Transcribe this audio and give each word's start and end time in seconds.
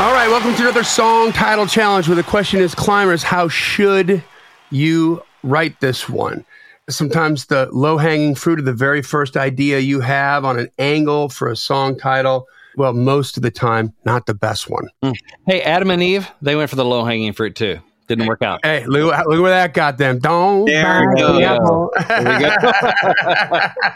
All 0.00 0.12
right, 0.12 0.26
welcome 0.28 0.56
to 0.56 0.62
another 0.62 0.82
song 0.82 1.30
title 1.30 1.68
challenge 1.68 2.08
where 2.08 2.16
the 2.16 2.24
question 2.24 2.60
is 2.60 2.74
climbers, 2.74 3.22
how 3.22 3.48
should 3.48 4.24
you 4.70 5.22
write 5.44 5.78
this 5.78 6.08
one? 6.08 6.44
Sometimes 6.90 7.46
the 7.46 7.68
low 7.70 7.96
hanging 7.96 8.34
fruit 8.34 8.58
of 8.58 8.64
the 8.64 8.72
very 8.72 9.02
first 9.02 9.36
idea 9.36 9.78
you 9.78 10.00
have 10.00 10.44
on 10.44 10.58
an 10.58 10.68
angle 10.80 11.28
for 11.28 11.48
a 11.48 11.54
song 11.54 11.96
title, 11.96 12.48
well, 12.76 12.92
most 12.92 13.36
of 13.36 13.44
the 13.44 13.52
time, 13.52 13.94
not 14.04 14.26
the 14.26 14.34
best 14.34 14.68
one. 14.68 14.88
Hmm. 15.00 15.12
Hey, 15.46 15.62
Adam 15.62 15.92
and 15.92 16.02
Eve, 16.02 16.28
they 16.42 16.56
went 16.56 16.70
for 16.70 16.76
the 16.76 16.84
low 16.84 17.04
hanging 17.04 17.32
fruit 17.32 17.54
too. 17.54 17.78
Didn't 18.06 18.26
work 18.26 18.42
out. 18.42 18.60
Hey, 18.62 18.84
look, 18.86 19.14
look 19.26 19.40
where 19.40 19.50
that 19.50 19.72
got 19.72 19.96
them. 19.98 20.18
Don't 20.18 20.66
There 20.66 21.08
we 21.08 21.20
go. 21.20 21.32
the 21.38 21.44
apple. 21.44 21.90
There 22.08 22.38
we 22.38 22.44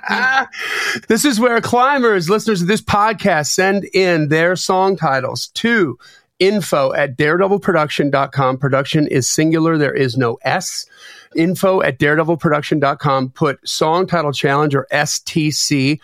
go. 0.09 1.00
this 1.09 1.25
is 1.25 1.39
where 1.39 1.61
climbers, 1.61 2.31
listeners 2.31 2.62
of 2.62 2.69
this 2.69 2.81
podcast, 2.81 3.48
send 3.48 3.84
in 3.92 4.28
their 4.28 4.56
song 4.56 4.97
titles 4.97 5.48
to 5.48 5.98
info 6.39 6.92
at 6.95 7.17
daredevilproduction.com. 7.19 8.59
Production 8.59 9.06
is 9.09 9.28
singular, 9.28 9.77
there 9.77 9.95
is 9.95 10.17
no 10.17 10.39
S. 10.43 10.87
Info 11.37 11.83
at 11.83 11.98
daredevilproduction.com. 11.98 13.31
Put 13.31 13.69
song 13.69 14.06
title 14.06 14.33
challenge 14.33 14.75
or 14.75 14.87
STC 14.93 16.00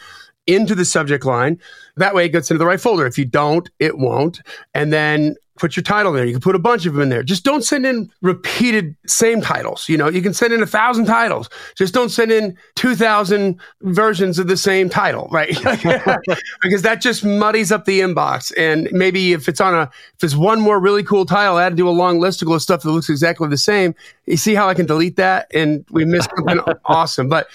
into 0.47 0.75
the 0.75 0.85
subject 0.85 1.25
line. 1.25 1.59
That 1.97 2.15
way 2.15 2.27
it 2.27 2.31
gets 2.31 2.51
into 2.51 2.59
the 2.59 2.67
right 2.67 2.81
folder. 2.81 3.07
If 3.07 3.17
you 3.17 3.25
don't, 3.25 3.71
it 3.79 3.97
won't. 3.97 4.43
And 4.75 4.93
then 4.93 5.37
put 5.57 5.77
your 5.77 5.83
title 5.83 6.13
there. 6.13 6.25
You 6.25 6.33
can 6.33 6.41
put 6.41 6.57
a 6.57 6.61
bunch 6.61 6.85
of 6.85 6.95
them 6.95 7.03
in 7.03 7.09
there. 7.11 7.23
Just 7.23 7.45
don't 7.45 7.63
send 7.63 7.87
in 7.87 8.11
repeated 8.23 8.97
same 9.07 9.41
titles. 9.41 9.89
You 9.89 9.97
know, 9.97 10.09
you 10.09 10.21
can 10.21 10.35
send 10.35 10.53
in 10.53 10.63
a 10.63 10.67
thousand 10.67 11.07
titles. 11.07 11.49
Just 11.77 11.95
don't 11.95 12.09
send 12.09 12.33
in 12.33 12.57
2000 12.75 13.59
versions 13.83 14.39
of 14.39 14.49
the 14.49 14.57
same 14.57 14.89
title, 14.89 15.29
right? 15.31 15.49
because 16.63 16.83
that 16.83 17.01
just 17.01 17.25
muddies 17.25 17.71
up 17.71 17.85
the 17.85 18.01
inbox. 18.01 18.53
And 18.59 18.89
maybe 18.91 19.33
if 19.33 19.49
it's 19.49 19.61
on 19.61 19.75
a, 19.75 19.83
if 20.17 20.25
it's 20.25 20.35
one 20.35 20.61
more 20.61 20.81
really 20.81 21.05
cool 21.05 21.25
title, 21.25 21.59
add 21.59 21.71
to 21.71 21.77
do 21.77 21.89
a 21.89 21.91
long 21.91 22.19
listicle 22.19 22.55
of 22.55 22.63
stuff 22.63 22.83
that 22.83 22.91
looks 22.91 23.09
exactly 23.09 23.49
the 23.49 23.57
same. 23.57 23.95
You 24.27 24.37
see 24.37 24.55
how 24.55 24.69
I 24.69 24.75
can 24.75 24.87
delete 24.87 25.17
that 25.17 25.47
and 25.55 25.85
we 25.91 26.05
missed 26.05 26.31
something 26.37 26.61
awesome. 26.87 27.29
But 27.29 27.47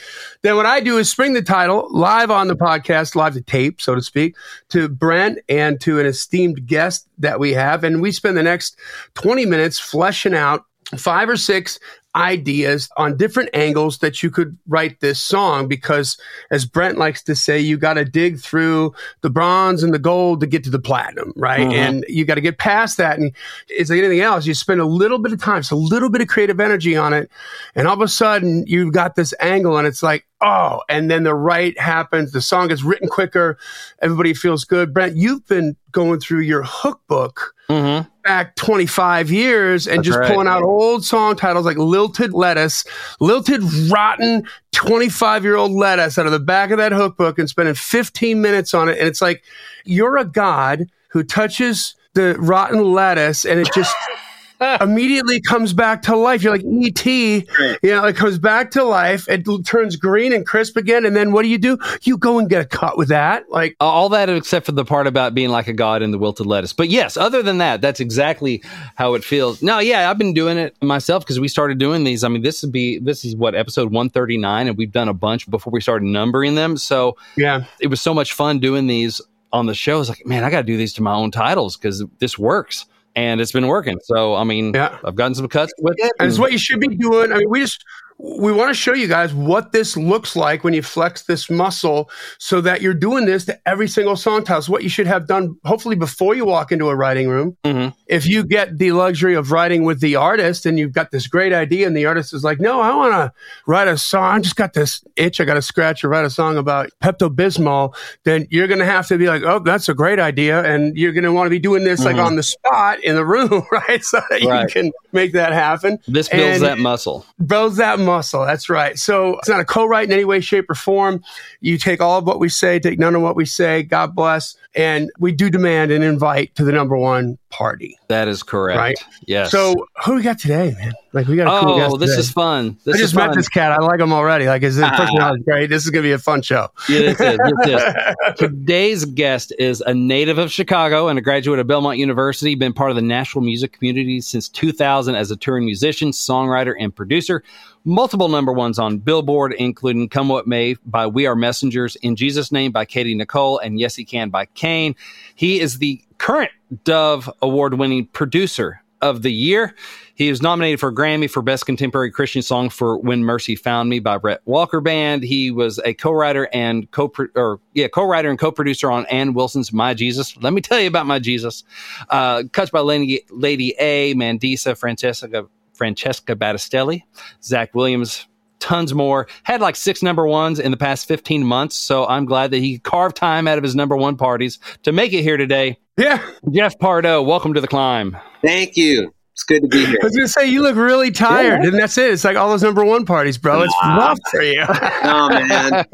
then 0.42 0.56
what 0.56 0.66
I 0.66 0.80
do 0.80 0.98
is 0.98 1.12
spring 1.12 1.34
the 1.34 1.42
title 1.42 1.88
live 1.92 2.32
on 2.32 2.48
the 2.48 2.56
podcast, 2.56 3.16
live 3.16 3.34
to 3.34 3.42
tape, 3.42 3.82
so 3.82 3.94
to 3.94 4.02
speak, 4.02 4.36
to 4.70 4.88
Brent 4.88 5.40
and 5.50 5.82
to 5.82 6.00
an 6.00 6.06
esteemed 6.06 6.66
guest 6.66 7.08
that 7.18 7.40
we 7.40 7.54
have. 7.54 7.84
And 7.94 8.02
we 8.02 8.12
spend 8.12 8.38
the 8.38 8.44
next 8.44 8.78
20 9.16 9.46
minutes 9.46 9.80
fleshing 9.80 10.36
out 10.36 10.64
five 10.98 11.30
or 11.30 11.38
six 11.38 11.80
ideas 12.16 12.90
on 12.98 13.16
different 13.16 13.50
angles 13.54 14.00
that 14.00 14.24
you 14.24 14.32
could 14.32 14.58
write 14.68 15.00
this 15.00 15.22
song 15.22 15.68
because 15.68 16.18
as 16.50 16.66
Brent 16.66 16.98
likes 16.98 17.22
to 17.24 17.36
say, 17.36 17.60
you 17.60 17.78
got 17.78 17.94
to 17.94 18.06
dig 18.06 18.40
through 18.40 18.94
the 19.22 19.30
bronze 19.30 19.84
and 19.84 19.94
the 19.94 20.00
gold 20.00 20.40
to 20.40 20.48
get 20.48 20.64
to 20.64 20.72
the 20.72 20.80
platinum, 20.80 21.32
right? 21.36 21.68
Mhm. 21.68 21.74
And 21.74 22.06
you 22.10 22.26
got 22.26 22.36
to 22.36 22.42
get 22.42 22.58
past 22.58 22.98
that. 22.98 23.20
And 23.20 23.32
it's 23.68 23.92
like 23.92 24.00
anything 24.00 24.22
else, 24.22 24.48
you 24.48 24.56
spend 24.56 24.82
a 24.82 24.86
little 24.86 25.20
bit 25.20 25.32
of 25.34 25.42
time, 25.42 25.62
so 25.62 25.76
a 25.76 25.78
little 25.78 26.10
bit 26.10 26.22
of 26.22 26.28
creative 26.28 26.60
energy 26.60 26.98
on 26.98 27.14
it. 27.14 27.30
And 27.76 27.88
all 27.88 27.94
of 27.94 28.02
a 28.02 28.08
sudden 28.08 28.66
you've 28.66 28.94
got 28.94 29.16
this 29.16 29.34
angle 29.40 29.78
and 29.78 29.88
it's 29.88 30.02
like, 30.02 30.26
oh, 30.42 30.82
and 30.90 31.12
then 31.12 31.24
the 31.24 31.36
right 31.36 31.80
happens. 31.80 32.32
The 32.32 32.42
song 32.42 32.72
is 32.72 32.84
written 32.84 33.08
quicker. 33.08 33.60
Everybody 34.02 34.34
feels 34.34 34.64
good. 34.66 34.96
Brent, 34.96 35.16
you've 35.16 35.46
been 35.48 35.76
going 35.92 36.20
through 36.20 36.42
your 36.42 36.64
hook 36.64 37.02
book 37.08 37.54
Mhm. 37.70 38.08
back 38.24 38.56
25 38.56 39.30
years 39.32 39.88
and 39.88 39.98
That's 40.00 40.08
just 40.08 40.20
right. 40.20 40.32
pulling 40.32 40.48
out 40.48 40.64
old 40.64 41.06
song 41.06 41.36
titles 41.36 41.66
like 41.66 41.78
Lilted 41.78 42.34
Lettuce, 42.34 42.84
Lilted 43.20 43.62
Rotten 43.92 44.44
25 44.72 45.44
year 45.44 45.56
old 45.56 45.72
lettuce 45.72 46.18
out 46.18 46.26
of 46.26 46.32
the 46.32 46.40
back 46.40 46.72
of 46.72 46.78
that 46.78 46.92
hook 46.92 47.16
book 47.18 47.38
and 47.38 47.48
spending 47.50 47.76
15 47.76 48.42
minutes 48.42 48.74
on 48.74 48.90
it. 48.90 48.98
And 48.98 49.08
it's 49.08 49.22
like, 49.22 49.44
you're 49.86 50.18
a 50.18 50.26
god 50.26 50.88
who 51.10 51.24
touches 51.24 51.96
the 52.16 52.36
rotten 52.40 52.92
lettuce 52.92 53.46
and 53.46 53.60
it 53.60 53.70
just 53.74 53.96
immediately 54.82 55.42
comes 55.42 55.74
back 55.74 56.02
to 56.04 56.16
life. 56.16 56.44
You're 56.44 56.54
like 56.54 56.66
E.T., 56.66 57.48
you 57.82 57.90
know, 57.90 58.06
it 58.06 58.16
comes 58.16 58.38
back 58.38 58.72
to 58.72 58.84
life. 58.84 59.28
It 59.30 59.46
turns 59.66 59.96
green 59.96 60.34
and 60.34 60.46
crisp 60.46 60.78
again. 60.78 61.06
And 61.06 61.16
then 61.16 61.32
what 61.32 61.44
do 61.44 61.48
you 61.48 61.58
do? 61.58 61.78
You 62.04 62.18
go 62.18 62.40
and 62.40 62.50
get 62.50 62.62
a 62.62 62.66
cut 62.66 62.98
with 62.98 63.10
that. 63.10 63.50
Like, 63.50 63.76
All 63.80 64.10
that 64.10 64.30
except 64.30 64.66
for 64.66 64.74
the 64.74 64.86
part 64.86 65.08
about 65.08 65.34
being 65.34 65.50
like 65.50 65.68
a 65.68 65.74
god 65.74 66.02
in 66.02 66.12
the 66.12 66.18
wilted 66.18 66.46
lettuce. 66.46 66.74
But 66.74 66.90
yes, 66.90 67.16
other 67.18 67.42
than 67.42 67.60
that, 67.60 67.82
that's 67.82 68.00
exactly 68.00 68.62
how 68.96 69.14
it 69.14 69.24
feels. 69.24 69.62
No, 69.62 69.80
yeah, 69.80 70.10
I've 70.10 70.18
been 70.18 70.34
doing 70.34 70.58
it 70.58 70.76
myself 70.82 71.24
because 71.24 71.40
we 71.40 71.48
started 71.48 71.78
doing 71.78 72.04
these. 72.04 72.24
I 72.24 72.28
mean, 72.28 72.42
this 72.42 72.62
would 72.62 72.72
be 72.72 73.00
this 73.00 73.24
is 73.24 73.36
what 73.36 73.56
episode 73.56 73.86
139 73.86 74.68
and 74.68 74.78
we've 74.78 74.92
done 74.92 75.08
a 75.08 75.14
bunch 75.14 75.50
before 75.50 75.72
we 75.72 75.82
started 75.82 76.06
numbering 76.06 76.56
them. 76.56 76.78
So 76.78 77.16
yeah. 77.38 77.64
it 77.80 77.88
was 77.88 78.02
so 78.02 78.14
much 78.14 78.34
fun 78.34 78.60
doing 78.60 78.88
these 78.88 79.22
on 79.52 79.66
the 79.66 79.74
show. 79.74 80.00
It's 80.00 80.10
like, 80.10 80.26
man, 80.26 80.44
I 80.44 80.50
got 80.50 80.62
to 80.62 80.68
do 80.68 80.78
these 80.78 80.94
to 80.94 81.04
my 81.04 81.14
own 81.14 81.32
titles 81.32 81.78
because 81.78 82.04
this 82.20 82.38
works. 82.38 82.86
And 83.20 83.42
it's 83.42 83.52
been 83.52 83.68
working. 83.68 84.00
So, 84.04 84.36
I 84.36 84.46
mean, 84.46 84.74
Yeah. 84.74 84.98
I've 85.04 85.16
gotten 85.16 85.36
some 85.36 85.50
cuts 85.50 85.74
with 85.82 85.96
it. 85.98 86.14
And 86.20 86.30
it's 86.30 86.40
what 86.40 86.54
you 86.54 86.58
should 86.58 86.80
be 86.80 86.88
doing. 86.96 87.34
I 87.34 87.40
mean, 87.40 87.50
we 87.50 87.60
just 87.60 87.84
we 88.22 88.52
want 88.52 88.70
to 88.70 88.74
show 88.74 88.94
you 88.94 89.08
guys 89.08 89.34
what 89.34 89.72
this 89.72 89.96
looks 89.96 90.36
like 90.36 90.66
when 90.66 90.74
you 90.74 90.82
flex 90.82 91.24
this 91.24 91.50
muscle 91.50 92.10
so 92.38 92.60
that 92.60 92.82
you're 92.82 92.94
doing 92.94 93.26
this 93.26 93.46
to 93.46 93.58
every 93.66 93.88
single 93.88 94.18
song 94.18 94.44
title. 94.44 94.58
It's 94.60 94.68
what 94.68 94.84
you 94.84 94.90
should 94.90 95.08
have 95.08 95.26
done 95.26 95.56
hopefully 95.64 95.96
before 95.96 96.36
you 96.36 96.44
walk 96.46 96.74
into 96.74 96.90
a 96.90 96.96
writing 96.98 97.30
room. 97.30 97.56
Mhm. 97.66 97.94
If 98.08 98.28
you 98.28 98.44
get 98.44 98.78
the 98.78 98.92
luxury 98.92 99.36
of 99.36 99.54
writing 99.54 99.86
with 99.86 100.02
the 100.02 100.18
artist 100.18 100.66
and 100.66 100.78
you've 100.78 100.92
got 100.92 101.12
this 101.12 101.28
great 101.28 101.54
idea 101.54 101.88
and 101.88 101.96
the 101.96 102.06
artist 102.08 102.34
is 102.34 102.44
like, 102.44 102.60
no, 102.60 102.82
I 102.82 102.94
want 102.94 103.14
to 103.14 103.32
write 103.66 103.88
a 103.88 103.98
song. 103.98 104.36
I 104.36 104.40
just 104.42 104.58
got 104.58 104.74
this 104.74 105.02
itch. 105.16 105.40
I 105.40 105.46
got 105.46 105.54
to 105.54 105.62
scratch 105.62 106.04
or 106.04 106.10
write 106.10 106.26
a 106.26 106.30
song 106.30 106.58
about 106.58 106.90
Pepto 107.02 107.34
Bismol. 107.34 107.96
Then 108.26 108.48
you're 108.50 108.68
going 108.68 108.80
to 108.80 108.86
have 108.86 109.08
to 109.08 109.18
be 109.18 109.28
like, 109.28 109.44
oh, 109.44 109.60
that's 109.60 109.88
a 109.88 109.94
great 109.94 110.20
idea. 110.20 110.62
And 110.62 110.98
you're 110.98 111.14
going 111.14 111.24
to 111.24 111.32
want 111.32 111.46
to 111.46 111.52
be 111.52 111.60
doing 111.60 111.86
this 111.86 112.04
like 112.04 112.18
Mhm. 112.18 112.26
on 112.26 112.36
the 112.36 112.44
spot 112.44 113.02
in 113.02 113.16
the 113.16 113.26
room, 113.26 113.66
right? 113.72 114.04
So 114.04 114.20
that 114.30 114.42
you 114.42 114.68
can 114.70 114.92
make 115.14 115.32
that 115.34 115.54
happen 115.54 116.00
This 116.08 116.28
builds 116.28 116.58
And- 116.58 116.66
that 116.66 116.80
muscle. 116.80 117.26
builds 117.46 117.78
that 117.78 117.98
muscle. 117.98 118.09
That's 118.18 118.70
right. 118.70 118.98
So 118.98 119.38
it's 119.40 119.50
not 119.50 119.60
a 119.60 119.66
co-write 119.66 120.06
in 120.08 120.12
any 120.12 120.26
way, 120.26 120.40
shape, 120.42 120.70
or 120.70 120.76
form. 120.76 121.24
You 121.62 121.78
take 121.78 122.02
all 122.02 122.18
of 122.20 122.26
what 122.26 122.40
we 122.40 122.50
say, 122.50 122.80
take 122.80 123.00
none 123.00 123.16
of 123.16 123.22
what 123.22 123.36
we 123.36 123.46
say. 123.46 123.84
God 123.84 124.16
bless. 124.16 124.56
And 124.76 125.10
we 125.20 125.32
do 125.32 125.50
demand 125.50 125.92
an 125.92 126.04
invite 126.04 126.54
to 126.56 126.64
the 126.64 126.72
number 126.72 126.96
one 126.96 127.38
party. 127.50 127.98
That 128.08 128.28
is 128.28 128.44
correct. 128.44 128.78
Right. 128.78 128.98
Yes. 129.26 129.50
So 129.50 129.88
who 130.06 130.16
we 130.16 130.22
got 130.22 130.38
today, 130.38 130.76
man? 130.80 130.94
Like 131.12 131.28
we 131.28 131.36
got 131.38 131.48
a 131.48 131.66
cool 131.66 131.82
oh, 131.82 131.98
this 131.98 132.12
today. 132.12 132.20
is 132.20 132.32
fun. 132.32 132.78
This 132.86 132.96
I 132.96 132.98
is 132.98 133.02
just 133.06 133.16
met 133.16 133.28
fun. 133.30 133.38
this 133.38 133.50
cat. 133.50 133.72
I 133.72 133.78
like 133.84 134.00
him 134.00 134.14
already. 134.14 134.46
Like 134.46 134.62
his 134.62 134.80
Ah. 134.80 134.96
personality 134.96 135.40
is 135.40 135.46
great. 135.46 135.70
This 135.72 135.84
is 135.86 135.90
gonna 135.90 136.04
be 136.04 136.12
a 136.12 136.20
fun 136.20 136.44
show. 136.44 136.68
Yeah, 136.88 137.00
this 137.00 137.20
is. 137.20 137.38
This 137.66 137.68
is. 137.68 138.36
Today's 138.38 139.06
guest 139.06 139.52
is 139.58 139.82
a 139.82 139.94
native 139.94 140.38
of 140.38 140.52
Chicago 140.52 141.08
and 141.08 141.18
a 141.18 141.22
graduate 141.22 141.58
of 141.60 141.66
Belmont 141.66 141.98
University. 141.98 142.54
Been 142.54 142.74
part 142.74 142.92
of 142.92 142.96
the 142.96 143.02
Nashville 143.02 143.42
music 143.42 143.74
community 143.74 144.22
since 144.22 144.48
2000 144.50 145.16
as 145.16 145.32
a 145.32 145.36
touring 145.36 145.66
musician, 145.66 146.12
songwriter, 146.12 146.76
and 146.80 146.96
producer. 146.96 147.44
Multiple 147.86 148.30
number 148.30 148.52
ones 148.52 148.78
on 148.78 148.98
Billboard, 148.98 149.54
including 149.54 150.10
"Come 150.10 150.30
What 150.30 150.48
May" 150.48 150.76
by 150.86 151.08
We 151.08 151.26
Are 151.26 151.36
Messengers, 151.36 151.96
"In 151.98 152.16
Jesus' 152.16 152.52
Name" 152.52 152.72
by 152.72 152.86
Katy 152.86 153.16
Nichole, 153.16 153.60
and 153.64 153.80
"Yes 153.80 153.96
He 153.96 154.06
Can" 154.06 154.30
by 154.30 154.46
CAIN. 154.46 154.96
He 155.36 155.60
is 155.60 155.80
the 155.80 156.02
current 156.18 156.52
Dove 156.84 157.30
Award-winning 157.42 158.08
producer, 158.08 158.82
of 159.02 159.22
the 159.22 159.32
Year. 159.32 159.76
He 160.16 160.30
was 160.30 160.42
nominated 160.42 160.80
for 160.80 160.90
a 160.90 160.94
Grammy 160.94 161.30
for 161.30 161.42
Best 161.42 161.66
Contemporary 161.66 162.12
Christian 162.12 162.42
Song 162.42 162.70
for 162.70 162.98
When 162.98 163.24
Mercy 163.24 163.56
Found 163.56 163.90
Me 163.90 164.00
by 164.00 164.18
Rhett 164.18 164.42
Walker 164.46 164.82
Band. 164.82 165.24
He 165.24 165.52
was 165.52 165.80
a 165.86 165.94
co-writer 165.94 166.50
and 166.52 166.90
co 166.92 167.12
or 167.36 167.60
yeah 167.74 167.88
co-writer 167.88 168.30
and 168.30 168.38
co-producer 168.38 168.92
on 168.92 169.06
Anne 169.06 169.34
Wilson's 169.34 169.72
My 169.72 169.94
Jesus. 169.94 170.36
Let 170.38 170.54
me 170.54 170.62
tell 170.62 170.80
you 170.80 170.88
about 170.88 171.06
My 171.06 171.20
Jesus. 171.20 171.64
Uh, 172.10 172.44
cuts 172.52 172.72
by 172.72 172.82
Lady, 172.82 173.22
Lady 173.30 173.76
A, 173.80 174.14
Mandisa, 174.16 174.78
Francesca 174.78 175.48
Francesca 175.80 176.36
Battistelli, 176.36 177.04
Zach 177.42 177.74
Williams, 177.74 178.28
tons 178.60 178.94
more. 178.94 179.28
Had 179.44 179.62
like 179.62 179.78
six 179.78 180.04
number 180.04 180.28
ones 180.28 180.60
in 180.60 180.72
the 180.72 180.78
past 180.78 181.08
15 181.08 181.46
months. 181.46 181.78
So 181.78 182.06
I'm 182.06 182.26
glad 182.26 182.52
that 182.52 182.58
he 182.58 182.80
carved 182.80 183.16
time 183.16 183.48
out 183.48 183.58
of 183.58 183.64
his 183.64 183.76
number 183.76 183.96
one 183.96 184.18
parties 184.18 184.60
to 184.84 184.92
make 184.92 185.14
it 185.14 185.24
here 185.24 185.38
today. 185.38 185.78
Yeah. 185.98 186.22
Jeff 186.52 186.78
Pardo, 186.80 187.22
welcome 187.22 187.54
to 187.54 187.62
the 187.62 187.68
climb. 187.68 188.18
Thank 188.44 188.76
you. 188.76 189.14
It's 189.40 189.46
good 189.46 189.62
to 189.62 189.68
be 189.70 189.86
here. 189.86 190.00
I 190.02 190.06
was 190.06 190.14
gonna 190.14 190.28
say 190.28 190.48
you 190.50 190.62
look 190.62 190.76
really 190.76 191.12
tired, 191.12 191.64
yeah. 191.64 191.70
and 191.70 191.80
that's 191.80 191.98
it. 191.98 192.12
It's 192.12 192.26
like 192.26 192.36
all 192.36 192.50
those 192.50 192.62
number 192.62 192.84
one 192.84 193.06
parties, 193.06 193.38
bro. 193.38 193.62
It's 193.62 193.74
nah. 193.82 193.96
rough 193.96 194.20
for 194.30 194.42
you. 194.42 194.66
oh 194.68 195.30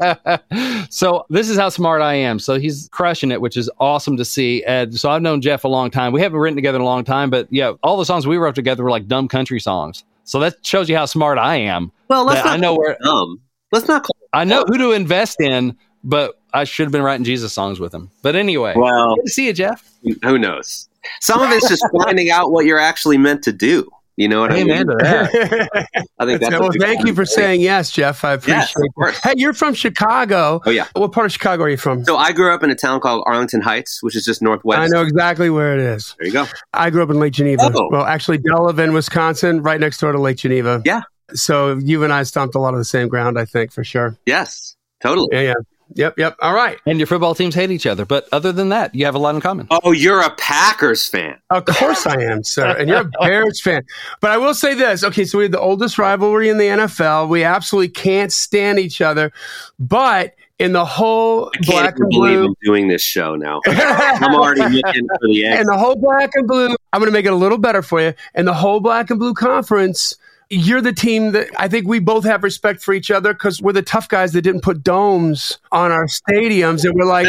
man. 0.00 0.86
so 0.90 1.24
this 1.30 1.48
is 1.48 1.56
how 1.56 1.68
smart 1.68 2.02
I 2.02 2.14
am. 2.14 2.40
So 2.40 2.58
he's 2.58 2.88
crushing 2.90 3.30
it, 3.30 3.40
which 3.40 3.56
is 3.56 3.70
awesome 3.78 4.16
to 4.16 4.24
see. 4.24 4.64
And 4.64 4.98
so 4.98 5.10
I've 5.10 5.22
known 5.22 5.42
Jeff 5.42 5.62
a 5.62 5.68
long 5.68 5.92
time. 5.92 6.12
We 6.12 6.20
haven't 6.20 6.40
written 6.40 6.56
together 6.56 6.74
in 6.74 6.82
a 6.82 6.86
long 6.86 7.04
time, 7.04 7.30
but 7.30 7.46
yeah, 7.52 7.74
all 7.84 7.96
the 7.96 8.04
songs 8.04 8.26
we 8.26 8.36
wrote 8.36 8.56
together 8.56 8.82
were 8.82 8.90
like 8.90 9.06
dumb 9.06 9.28
country 9.28 9.60
songs. 9.60 10.02
So 10.24 10.40
that 10.40 10.66
shows 10.66 10.88
you 10.88 10.96
how 10.96 11.06
smart 11.06 11.38
I 11.38 11.54
am. 11.54 11.92
Well, 12.08 12.24
let's 12.24 12.44
not 12.44 12.54
I 12.54 12.56
know 12.56 12.74
where 12.74 12.98
dumb. 13.00 13.40
Let's 13.70 13.86
not. 13.86 14.08
I 14.32 14.42
know 14.42 14.64
who 14.66 14.76
to 14.76 14.90
invest 14.90 15.40
in, 15.40 15.76
but 16.02 16.40
I 16.52 16.64
should 16.64 16.86
have 16.86 16.92
been 16.92 17.02
writing 17.02 17.22
Jesus 17.22 17.52
songs 17.52 17.78
with 17.78 17.94
him. 17.94 18.10
But 18.22 18.34
anyway, 18.34 18.74
well, 18.76 19.14
good 19.14 19.26
to 19.26 19.30
see 19.30 19.46
you, 19.46 19.52
Jeff. 19.52 19.88
Who 20.24 20.36
knows? 20.36 20.88
Some 21.20 21.42
of 21.42 21.50
it's 21.50 21.68
just 21.68 21.84
finding 22.04 22.30
out 22.30 22.52
what 22.52 22.66
you're 22.66 22.78
actually 22.78 23.18
meant 23.18 23.42
to 23.44 23.52
do. 23.52 23.90
You 24.16 24.28
know 24.28 24.40
what 24.40 24.50
I 24.50 24.64
mean? 24.64 24.90
I 25.02 26.24
think 26.24 26.40
that's 26.40 26.58
well. 26.58 26.70
Thank 26.80 27.06
you 27.06 27.14
for 27.14 27.26
saying 27.26 27.60
yes, 27.60 27.90
Jeff. 27.90 28.24
I 28.24 28.32
appreciate 28.32 28.74
yes, 28.74 28.74
it. 28.76 29.14
Hey, 29.22 29.34
you're 29.36 29.52
from 29.52 29.74
Chicago. 29.74 30.62
Oh 30.64 30.70
yeah. 30.70 30.86
What 30.94 31.12
part 31.12 31.26
of 31.26 31.32
Chicago 31.32 31.64
are 31.64 31.68
you 31.68 31.76
from? 31.76 32.02
So 32.04 32.16
I 32.16 32.32
grew 32.32 32.54
up 32.54 32.62
in 32.62 32.70
a 32.70 32.74
town 32.74 33.00
called 33.00 33.24
Arlington 33.26 33.60
Heights, 33.60 34.02
which 34.02 34.16
is 34.16 34.24
just 34.24 34.40
northwest. 34.40 34.80
I 34.80 34.86
know 34.86 35.02
exactly 35.02 35.50
where 35.50 35.74
it 35.74 35.80
is. 35.80 36.14
There 36.18 36.28
you 36.28 36.32
go. 36.32 36.46
I 36.72 36.88
grew 36.88 37.02
up 37.02 37.10
in 37.10 37.20
Lake 37.20 37.34
Geneva. 37.34 37.70
Oh. 37.74 37.90
Well, 37.90 38.06
actually, 38.06 38.38
Delavan, 38.38 38.94
Wisconsin, 38.94 39.60
right 39.60 39.78
next 39.78 40.00
door 40.00 40.12
to 40.12 40.18
Lake 40.18 40.38
Geneva. 40.38 40.80
Yeah. 40.86 41.02
So 41.34 41.74
you 41.74 42.02
and 42.02 42.10
I 42.10 42.22
stomped 42.22 42.54
a 42.54 42.58
lot 42.58 42.72
of 42.72 42.78
the 42.78 42.86
same 42.86 43.08
ground, 43.08 43.38
I 43.38 43.44
think, 43.44 43.70
for 43.70 43.84
sure. 43.84 44.16
Yes, 44.24 44.76
totally. 45.02 45.28
Yeah, 45.32 45.40
yeah. 45.40 45.54
Yep, 45.94 46.18
yep. 46.18 46.36
All 46.40 46.54
right. 46.54 46.78
And 46.86 46.98
your 46.98 47.06
football 47.06 47.34
teams 47.34 47.54
hate 47.54 47.70
each 47.70 47.86
other, 47.86 48.04
but 48.04 48.28
other 48.32 48.52
than 48.52 48.70
that, 48.70 48.94
you 48.94 49.04
have 49.04 49.14
a 49.14 49.18
lot 49.18 49.34
in 49.34 49.40
common. 49.40 49.68
Oh, 49.70 49.92
you're 49.92 50.20
a 50.20 50.30
Packers 50.34 51.06
fan. 51.08 51.38
Of 51.50 51.64
course 51.64 52.06
I 52.06 52.20
am, 52.22 52.42
sir. 52.42 52.76
And 52.76 52.88
you're 52.88 53.00
a 53.00 53.04
Bears 53.20 53.60
fan. 53.60 53.82
But 54.20 54.32
I 54.32 54.38
will 54.38 54.54
say 54.54 54.74
this. 54.74 55.04
Okay, 55.04 55.24
so 55.24 55.38
we 55.38 55.44
have 55.44 55.52
the 55.52 55.60
oldest 55.60 55.98
rivalry 55.98 56.48
in 56.48 56.58
the 56.58 56.64
NFL. 56.64 57.28
We 57.28 57.44
absolutely 57.44 57.90
can't 57.90 58.32
stand 58.32 58.78
each 58.78 59.00
other. 59.00 59.32
But 59.78 60.34
in 60.58 60.72
the 60.72 60.84
whole 60.84 61.50
I 61.54 61.58
black 61.62 61.98
and 61.98 62.08
blue, 62.10 62.46
I'm 62.46 62.54
doing 62.62 62.88
this 62.88 63.02
show 63.02 63.36
now. 63.36 63.60
I'm 63.66 64.34
already 64.34 64.62
looking 64.62 65.06
for 65.06 65.28
the 65.28 65.46
egg. 65.46 65.60
And 65.60 65.68
the 65.68 65.78
whole 65.78 65.96
black 65.96 66.30
and 66.34 66.48
blue, 66.48 66.74
I'm 66.92 67.00
going 67.00 67.10
to 67.10 67.12
make 67.12 67.26
it 67.26 67.32
a 67.32 67.36
little 67.36 67.58
better 67.58 67.82
for 67.82 68.00
you. 68.00 68.14
And 68.34 68.46
the 68.46 68.54
whole 68.54 68.80
black 68.80 69.10
and 69.10 69.18
blue 69.18 69.34
conference 69.34 70.16
you're 70.48 70.80
the 70.80 70.92
team 70.92 71.32
that 71.32 71.48
I 71.58 71.68
think 71.68 71.88
we 71.88 71.98
both 71.98 72.24
have 72.24 72.44
respect 72.44 72.82
for 72.82 72.94
each 72.94 73.10
other 73.10 73.32
because 73.32 73.60
we're 73.60 73.72
the 73.72 73.82
tough 73.82 74.08
guys 74.08 74.32
that 74.32 74.42
didn't 74.42 74.62
put 74.62 74.82
domes 74.82 75.58
on 75.72 75.90
our 75.90 76.06
stadiums, 76.06 76.84
and 76.84 76.94
we're 76.94 77.06
like. 77.06 77.26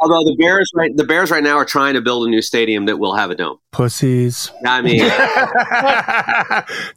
Although 0.00 0.24
the 0.24 0.36
Bears, 0.38 0.70
right, 0.74 0.96
the 0.96 1.04
Bears 1.04 1.30
right 1.30 1.42
now 1.42 1.56
are 1.56 1.64
trying 1.64 1.94
to 1.94 2.00
build 2.00 2.26
a 2.26 2.30
new 2.30 2.42
stadium 2.42 2.86
that 2.86 2.98
will 2.98 3.14
have 3.14 3.30
a 3.30 3.34
dome. 3.34 3.58
Pussies. 3.74 4.52
I 4.64 4.82
mean, 4.82 4.98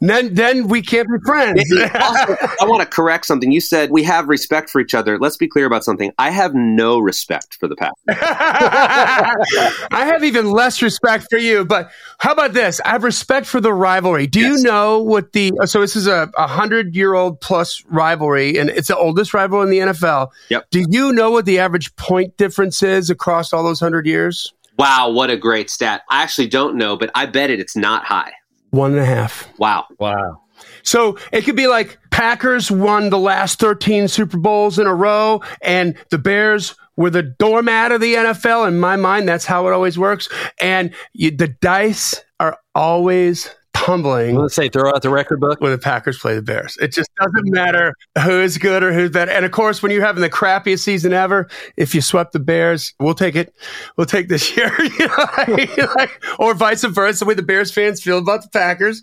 then 0.00 0.32
then 0.32 0.68
we 0.68 0.80
can't 0.80 1.08
be 1.08 1.18
friends. 1.26 1.60
also, 2.00 2.36
I 2.60 2.66
want 2.66 2.82
to 2.82 2.86
correct 2.86 3.26
something. 3.26 3.50
You 3.50 3.60
said 3.60 3.90
we 3.90 4.04
have 4.04 4.28
respect 4.28 4.70
for 4.70 4.80
each 4.80 4.94
other. 4.94 5.18
Let's 5.18 5.36
be 5.36 5.48
clear 5.48 5.66
about 5.66 5.82
something. 5.82 6.12
I 6.18 6.30
have 6.30 6.54
no 6.54 7.00
respect 7.00 7.56
for 7.58 7.66
the 7.66 7.74
Packers. 7.74 7.96
I 8.08 10.04
have 10.06 10.22
even 10.22 10.52
less 10.52 10.80
respect 10.80 11.26
for 11.28 11.36
you. 11.36 11.64
But 11.64 11.90
how 12.18 12.30
about 12.30 12.52
this? 12.52 12.80
I 12.84 12.90
have 12.90 13.02
respect 13.02 13.48
for 13.48 13.60
the 13.60 13.72
rivalry. 13.74 14.28
Do 14.28 14.38
yes. 14.38 14.58
you 14.58 14.62
know 14.62 15.02
what 15.02 15.32
the 15.32 15.52
uh, 15.60 15.66
so 15.66 15.80
this 15.80 15.96
is 15.96 16.06
a, 16.06 16.30
a 16.36 16.46
hundred 16.46 16.94
year 16.94 17.14
old 17.14 17.40
plus 17.40 17.84
rivalry, 17.86 18.56
and 18.56 18.70
it's 18.70 18.86
the 18.86 18.96
oldest 18.96 19.34
rival 19.34 19.62
in 19.62 19.70
the 19.70 19.78
NFL. 19.78 20.28
Yep. 20.48 20.70
Do 20.70 20.84
you 20.88 21.12
know 21.12 21.32
what 21.32 21.44
the 21.44 21.58
average 21.58 21.96
point 21.96 22.36
difference 22.36 22.84
is 22.84 23.10
across 23.10 23.52
all 23.52 23.64
those 23.64 23.80
hundred 23.80 24.06
years? 24.06 24.54
Wow, 24.78 25.10
what 25.10 25.30
a 25.30 25.36
great 25.36 25.70
stat! 25.70 26.02
I 26.10 26.22
actually 26.22 26.48
don't 26.48 26.76
know, 26.76 26.96
but 26.96 27.10
I 27.14 27.26
bet 27.26 27.50
it 27.50 27.60
it's 27.60 27.76
not 27.76 28.04
high. 28.04 28.32
One 28.70 28.92
and 28.92 29.00
a 29.00 29.04
half. 29.04 29.48
Wow. 29.58 29.86
Wow. 29.98 30.42
So 30.82 31.18
it 31.32 31.42
could 31.42 31.56
be 31.56 31.66
like 31.66 31.98
Packers 32.10 32.70
won 32.70 33.10
the 33.10 33.18
last 33.18 33.58
13 33.58 34.08
Super 34.08 34.38
Bowls 34.38 34.78
in 34.78 34.86
a 34.86 34.94
row, 34.94 35.42
and 35.62 35.96
the 36.10 36.18
Bears 36.18 36.74
were 36.96 37.10
the 37.10 37.22
doormat 37.22 37.92
of 37.92 38.00
the 38.00 38.14
NFL. 38.14 38.66
In 38.68 38.78
my 38.78 38.96
mind, 38.96 39.28
that's 39.28 39.46
how 39.46 39.66
it 39.68 39.72
always 39.72 39.98
works. 39.98 40.28
And 40.60 40.92
you, 41.12 41.30
the 41.30 41.48
dice 41.48 42.22
are 42.40 42.58
always 42.74 43.50
tumbling. 43.78 44.36
Let's 44.36 44.54
say 44.54 44.68
throw 44.68 44.90
out 44.90 45.02
the 45.02 45.10
record 45.10 45.40
book 45.40 45.60
when 45.60 45.72
the 45.72 45.78
Packers 45.78 46.18
play 46.18 46.34
the 46.34 46.42
Bears. 46.42 46.76
It 46.80 46.92
just 46.92 47.10
doesn't 47.16 47.50
matter 47.50 47.94
who's 48.22 48.58
good 48.58 48.82
or 48.82 48.92
who's 48.92 49.10
bad. 49.10 49.28
And 49.28 49.44
of 49.44 49.52
course, 49.52 49.82
when 49.82 49.92
you're 49.92 50.04
having 50.04 50.22
the 50.22 50.30
crappiest 50.30 50.80
season 50.80 51.12
ever, 51.12 51.48
if 51.76 51.94
you 51.94 52.00
swept 52.00 52.32
the 52.32 52.40
Bears, 52.40 52.94
we'll 53.00 53.14
take 53.14 53.36
it. 53.36 53.54
We'll 53.96 54.06
take 54.06 54.28
this 54.28 54.56
year, 54.56 54.72
you 54.82 55.06
know, 55.06 55.86
like, 55.96 56.22
or 56.38 56.54
vice 56.54 56.84
versa. 56.84 57.24
The 57.24 57.28
way 57.28 57.34
the 57.34 57.42
Bears 57.42 57.72
fans 57.72 58.02
feel 58.02 58.18
about 58.18 58.42
the 58.42 58.50
Packers, 58.50 59.02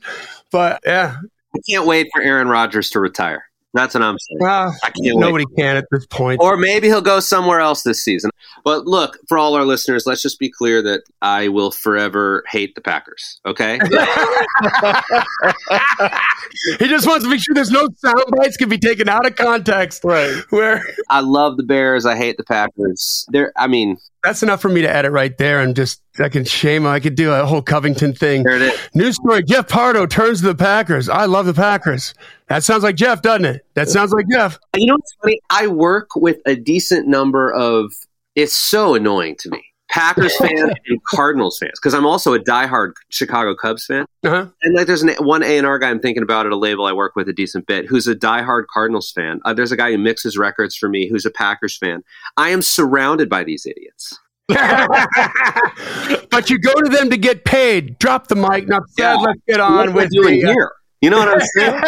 but 0.52 0.82
yeah, 0.86 1.18
I 1.56 1.60
can't 1.70 1.86
wait 1.86 2.08
for 2.14 2.22
Aaron 2.22 2.48
Rodgers 2.48 2.90
to 2.92 3.00
retire. 3.00 3.46
That's 3.76 3.94
what 3.94 4.02
I'm 4.04 4.18
saying. 4.18 4.40
Well, 4.40 4.74
I 4.84 4.90
can't 4.90 5.20
nobody 5.20 5.44
wait. 5.50 5.58
can 5.58 5.76
at 5.76 5.86
this 5.92 6.06
point. 6.06 6.40
Or 6.42 6.56
maybe 6.56 6.88
he'll 6.88 7.02
go 7.02 7.20
somewhere 7.20 7.60
else 7.60 7.84
this 7.84 8.02
season. 8.02 8.32
But 8.64 8.86
look, 8.86 9.18
for 9.28 9.38
all 9.38 9.54
our 9.54 9.66
listeners, 9.66 10.06
let's 10.06 10.22
just 10.22 10.40
be 10.40 10.50
clear 10.50 10.82
that 10.84 11.02
I 11.22 11.50
will 11.50 11.72
forever 11.72 12.46
hate 12.48 12.74
the 12.76 12.82
Packers. 12.82 13.42
Okay. 13.46 13.74
he 16.80 16.88
just 16.88 17.06
wants 17.06 17.26
to 17.26 17.30
make 17.30 17.44
sure 17.44 17.54
there's 17.54 17.70
no 17.70 17.90
sound 17.98 18.24
bites 18.38 18.56
can 18.56 18.70
be 18.70 18.78
taken 18.78 19.10
out 19.10 19.26
of 19.26 19.36
context. 19.36 20.06
Right. 20.06 20.42
Where 20.52 20.82
I 21.10 21.20
love 21.20 21.58
the 21.58 21.64
Bears. 21.64 22.06
I 22.06 22.16
hate 22.16 22.38
the 22.38 22.46
Packers. 22.46 23.26
There. 23.30 23.52
I 23.58 23.68
mean, 23.68 23.98
that's 24.24 24.42
enough 24.42 24.62
for 24.62 24.70
me 24.70 24.84
to 24.84 24.90
edit 24.90 25.12
right 25.12 25.38
there 25.38 25.60
and 25.60 25.76
just 25.76 26.02
I 26.20 26.30
can 26.30 26.46
shame 26.46 26.86
I 26.86 27.00
could 27.00 27.16
do 27.16 27.32
a 27.32 27.46
whole 27.46 27.62
Covington 27.62 28.14
thing. 28.14 28.44
There 28.44 28.56
it 28.56 28.62
is. 28.62 28.80
News 28.94 29.16
story: 29.16 29.44
Jeff 29.44 29.68
Pardo 29.68 30.06
turns 30.06 30.42
to 30.42 30.48
the 30.48 30.56
Packers. 30.56 31.10
I 31.10 31.26
love 31.26 31.46
the 31.46 31.54
Packers. 31.54 32.14
That 32.48 32.64
sounds 32.64 32.84
like 32.84 32.96
Jeff, 32.96 33.22
doesn't 33.22 33.46
it? 33.46 33.66
That 33.74 33.90
sounds 33.90 34.14
like 34.14 34.26
Jeff. 34.32 34.60
You 34.76 34.88
know 34.88 34.94
what's 34.96 35.16
funny? 35.22 35.40
I 35.50 35.68
work 35.68 36.16
with 36.16 36.38
a 36.46 36.56
decent 36.56 37.08
number 37.08 37.52
of. 37.52 37.92
It's 38.36 38.54
so 38.54 38.96
annoying 38.96 39.38
to 39.40 39.50
me. 39.50 39.64
Packers 39.96 40.36
fans 40.40 40.74
and 40.88 41.04
Cardinals 41.06 41.58
fans 41.58 41.80
because 41.82 41.94
I'm 41.94 42.06
also 42.06 42.34
a 42.34 42.40
diehard 42.40 42.94
Chicago 43.10 43.56
Cubs 43.56 43.86
fan. 43.86 44.06
Uh-huh. 44.24 44.48
And 44.64 44.76
like, 44.76 44.88
there's 44.88 45.04
an, 45.04 45.14
one 45.20 45.42
A 45.42 45.58
and 45.58 45.66
R 45.66 45.80
guy 45.80 45.90
I'm 45.90 46.02
thinking 46.02 46.24
about 46.24 46.46
at 46.46 46.52
a 46.52 46.58
label 46.58 46.86
I 46.86 46.92
work 46.92 47.16
with 47.16 47.30
a 47.30 47.34
decent 47.34 47.66
bit 47.66 47.86
who's 47.86 48.08
a 48.08 48.16
diehard 48.16 48.66
Cardinals 48.74 49.12
fan. 49.12 49.40
Uh, 49.46 49.54
there's 49.54 49.72
a 49.72 49.78
guy 49.78 49.92
who 49.92 49.98
mixes 49.98 50.38
records 50.38 50.76
for 50.76 50.90
me 50.90 51.08
who's 51.08 51.26
a 51.26 51.32
Packers 51.32 51.78
fan. 51.78 52.04
I 52.36 52.50
am 52.50 52.62
surrounded 52.62 53.30
by 53.30 53.46
these 53.46 53.66
idiots. 53.66 54.20
but 56.30 56.50
you 56.50 56.60
go 56.60 56.74
to 56.74 56.90
them 56.90 57.10
to 57.10 57.18
get 57.18 57.46
paid. 57.46 57.98
Drop 57.98 58.28
the 58.28 58.36
mic. 58.36 58.68
Now, 58.68 58.82
yeah. 58.98 59.16
let's 59.16 59.40
get 59.48 59.60
on 59.60 59.94
what 59.94 59.96
with 59.96 60.12
doing 60.12 60.42
the, 60.42 60.50
uh, 60.50 60.54
here. 60.54 60.72
You 61.02 61.10
know 61.10 61.18
what 61.18 61.30
I'm 61.30 61.40
saying? 61.40 61.82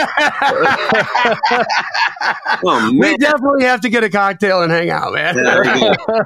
oh, 2.63 2.91
we 2.97 3.17
definitely 3.17 3.63
have 3.63 3.81
to 3.81 3.89
get 3.89 4.03
a 4.03 4.09
cocktail 4.09 4.63
and 4.63 4.71
hang 4.71 4.89
out, 4.89 5.13
man. 5.13 5.37
Yeah, 5.37 5.93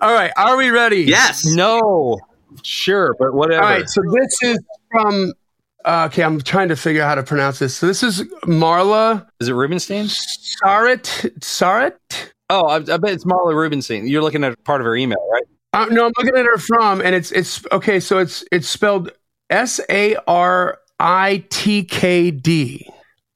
All 0.00 0.12
right, 0.12 0.32
are 0.36 0.56
we 0.56 0.70
ready? 0.70 1.02
Yes. 1.02 1.44
No. 1.44 2.18
Sure, 2.62 3.14
but 3.18 3.34
whatever. 3.34 3.62
All 3.62 3.70
right, 3.70 3.88
so 3.88 4.00
this 4.12 4.42
is 4.42 4.58
from. 4.90 5.32
Uh, 5.84 6.08
okay, 6.10 6.22
I'm 6.22 6.40
trying 6.40 6.68
to 6.68 6.76
figure 6.76 7.02
out 7.02 7.08
how 7.08 7.14
to 7.16 7.22
pronounce 7.22 7.58
this. 7.58 7.76
So 7.76 7.86
this 7.86 8.02
is 8.02 8.22
Marla. 8.44 9.26
Is 9.40 9.48
it 9.48 9.52
Rubenstein? 9.52 10.06
Sarit. 10.06 11.30
Sarit. 11.40 11.92
Oh, 12.48 12.66
I, 12.66 12.76
I 12.76 12.96
bet 12.96 13.12
it's 13.12 13.24
Marla 13.24 13.54
Rubenstein. 13.54 14.06
You're 14.06 14.22
looking 14.22 14.44
at 14.44 14.62
part 14.64 14.80
of 14.80 14.86
her 14.86 14.96
email, 14.96 15.18
right? 15.30 15.44
Uh, 15.74 15.86
no, 15.86 16.06
I'm 16.06 16.12
looking 16.16 16.36
at 16.36 16.46
her 16.46 16.56
from, 16.56 17.00
and 17.00 17.16
it's 17.16 17.32
it's 17.32 17.66
okay. 17.72 17.98
So 17.98 18.18
it's 18.18 18.44
it's 18.52 18.68
spelled 18.68 19.10
S 19.50 19.80
A 19.90 20.16
R 20.28 20.78
I 21.00 21.44
T 21.50 21.82
K 21.82 22.30
D. 22.30 22.88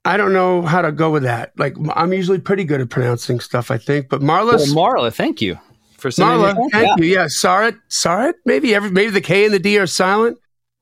I 0.04 0.16
don't 0.16 0.32
know 0.32 0.62
how 0.62 0.80
to 0.80 0.92
go 0.92 1.10
with 1.10 1.24
that. 1.24 1.52
Like 1.58 1.76
I'm 1.94 2.12
usually 2.12 2.38
pretty 2.38 2.62
good 2.62 2.80
at 2.80 2.90
pronouncing 2.90 3.40
stuff, 3.40 3.72
I 3.72 3.78
think. 3.78 4.08
But 4.08 4.20
Marla, 4.20 4.52
well, 4.52 4.94
Marla, 4.94 5.12
thank 5.12 5.42
you 5.42 5.58
for 5.96 6.10
Marla. 6.10 6.54
Thank 6.70 6.86
yeah. 6.86 6.94
you. 6.98 7.04
Yeah, 7.04 7.24
Sarit, 7.24 7.76
Sarit. 7.90 8.34
Maybe 8.44 8.72
every 8.72 8.92
maybe 8.92 9.10
the 9.10 9.20
K 9.20 9.44
and 9.44 9.52
the 9.52 9.58
D 9.58 9.76
are 9.78 9.88
silent. 9.88 10.38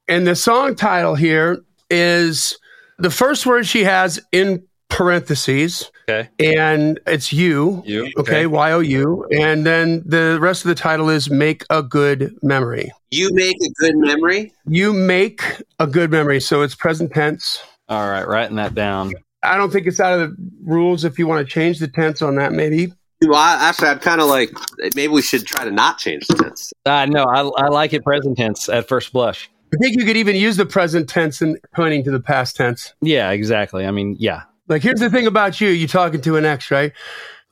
And 0.09 0.27
the 0.27 0.37
song 0.37 0.77
title 0.77 1.15
here 1.15 1.63
is 1.89 2.57
the 2.99 3.11
first 3.11 3.47
word 3.47 3.67
she 3.67 3.85
has 3.85 4.21
in 4.31 4.66
parentheses, 4.97 5.91
Okay. 6.09 6.29
and 6.39 6.99
it's 7.07 7.33
you. 7.33 7.83
You. 7.85 8.11
Okay, 8.19 8.47
Y 8.47 8.73
O 8.73 8.81
U, 8.81 9.27
and 9.31 9.67
then 9.67 10.03
the 10.07 10.39
rest 10.41 10.65
of 10.65 10.69
the 10.69 10.75
title 10.75 11.09
is 11.11 11.31
"Make 11.31 11.65
a 11.71 11.83
Good 11.83 12.35
Memory." 12.43 12.91
You 13.11 13.31
make 13.33 13.57
a 13.63 13.69
good 13.79 13.97
memory. 13.97 14.53
You 14.67 14.93
make 14.93 15.43
a 15.79 15.87
good 15.87 16.11
memory, 16.11 16.41
so 16.41 16.63
it's 16.63 16.75
present 16.75 17.13
tense. 17.13 17.61
All 17.89 18.09
right. 18.09 18.27
Writing 18.27 18.57
that 18.57 18.75
down. 18.75 19.13
I 19.43 19.57
don't 19.57 19.71
think 19.71 19.87
it's 19.87 20.01
out 20.01 20.19
of 20.19 20.31
the 20.31 20.37
rules 20.65 21.05
if 21.05 21.19
you 21.19 21.27
want 21.27 21.47
to 21.47 21.53
change 21.53 21.79
the 21.79 21.87
tense 21.89 22.21
on 22.23 22.35
that. 22.37 22.53
Maybe 22.53 22.93
Well, 23.23 23.35
I, 23.35 23.69
actually, 23.69 23.89
I'd 23.89 24.01
kind 24.03 24.21
of 24.21 24.29
like 24.29 24.51
maybe 24.97 25.09
we 25.09 25.23
should 25.23 25.47
try 25.47 25.65
to 25.65 25.71
not 25.71 25.99
change 25.99 26.27
the 26.27 26.35
tense. 26.35 26.73
Uh, 26.85 27.07
no, 27.07 27.25
I, 27.25 27.43
I 27.65 27.69
like 27.69 27.93
it 27.93 28.03
present 28.03 28.37
tense 28.39 28.69
at 28.69 28.89
first 28.89 29.13
blush. 29.13 29.49
I 29.73 29.77
think 29.79 29.97
you 29.99 30.05
could 30.05 30.17
even 30.17 30.37
use 30.37 30.57
the 30.57 30.67
present 30.67 31.09
tense 31.09 31.41
and 31.43 31.59
pointing 31.75 32.03
to 32.05 32.11
the 32.11 32.21
past 32.21 32.57
tense. 32.57 32.93
Yeah, 33.03 33.31
exactly. 33.31 33.85
I 33.87 33.91
mean, 33.91 34.17
yeah. 34.19 34.43
Like, 34.69 34.83
here's 34.83 35.01
the 35.01 35.11
thing 35.11 35.27
about 35.27 35.61
you: 35.61 35.69
you 35.69 35.87
talking 35.89 36.21
to 36.23 36.37
an 36.37 36.45
ex, 36.45 36.71
right? 36.71 36.93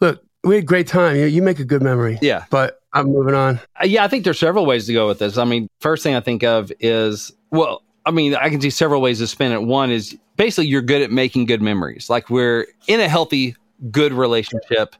Look, 0.00 0.22
we 0.42 0.56
had 0.56 0.64
a 0.64 0.66
great 0.66 0.86
time. 0.86 1.16
You, 1.16 1.26
you 1.26 1.42
make 1.42 1.58
a 1.58 1.64
good 1.64 1.82
memory. 1.82 2.18
Yeah. 2.20 2.44
But 2.50 2.80
I'm 2.92 3.06
moving 3.06 3.34
on. 3.34 3.60
Uh, 3.80 3.86
Yeah, 3.86 4.04
I 4.04 4.08
think 4.08 4.24
there's 4.24 4.38
several 4.38 4.66
ways 4.66 4.86
to 4.86 4.92
go 4.92 5.06
with 5.06 5.18
this. 5.18 5.38
I 5.38 5.44
mean, 5.44 5.68
first 5.80 6.02
thing 6.02 6.14
I 6.14 6.20
think 6.20 6.42
of 6.42 6.70
is, 6.80 7.32
well, 7.50 7.82
I 8.06 8.10
mean, 8.10 8.34
I 8.34 8.50
can 8.50 8.60
see 8.60 8.70
several 8.70 9.00
ways 9.00 9.18
to 9.20 9.26
spin 9.26 9.52
it. 9.52 9.62
One 9.62 9.90
is 9.90 10.18
basically 10.36 10.66
you're 10.66 10.82
good 10.82 11.00
at 11.02 11.10
making 11.10 11.46
good 11.46 11.62
memories. 11.62 12.10
Like 12.10 12.28
we're 12.28 12.66
in 12.86 13.00
a 13.00 13.08
healthy, 13.08 13.56
good 13.90 14.12
relationship, 14.12 14.94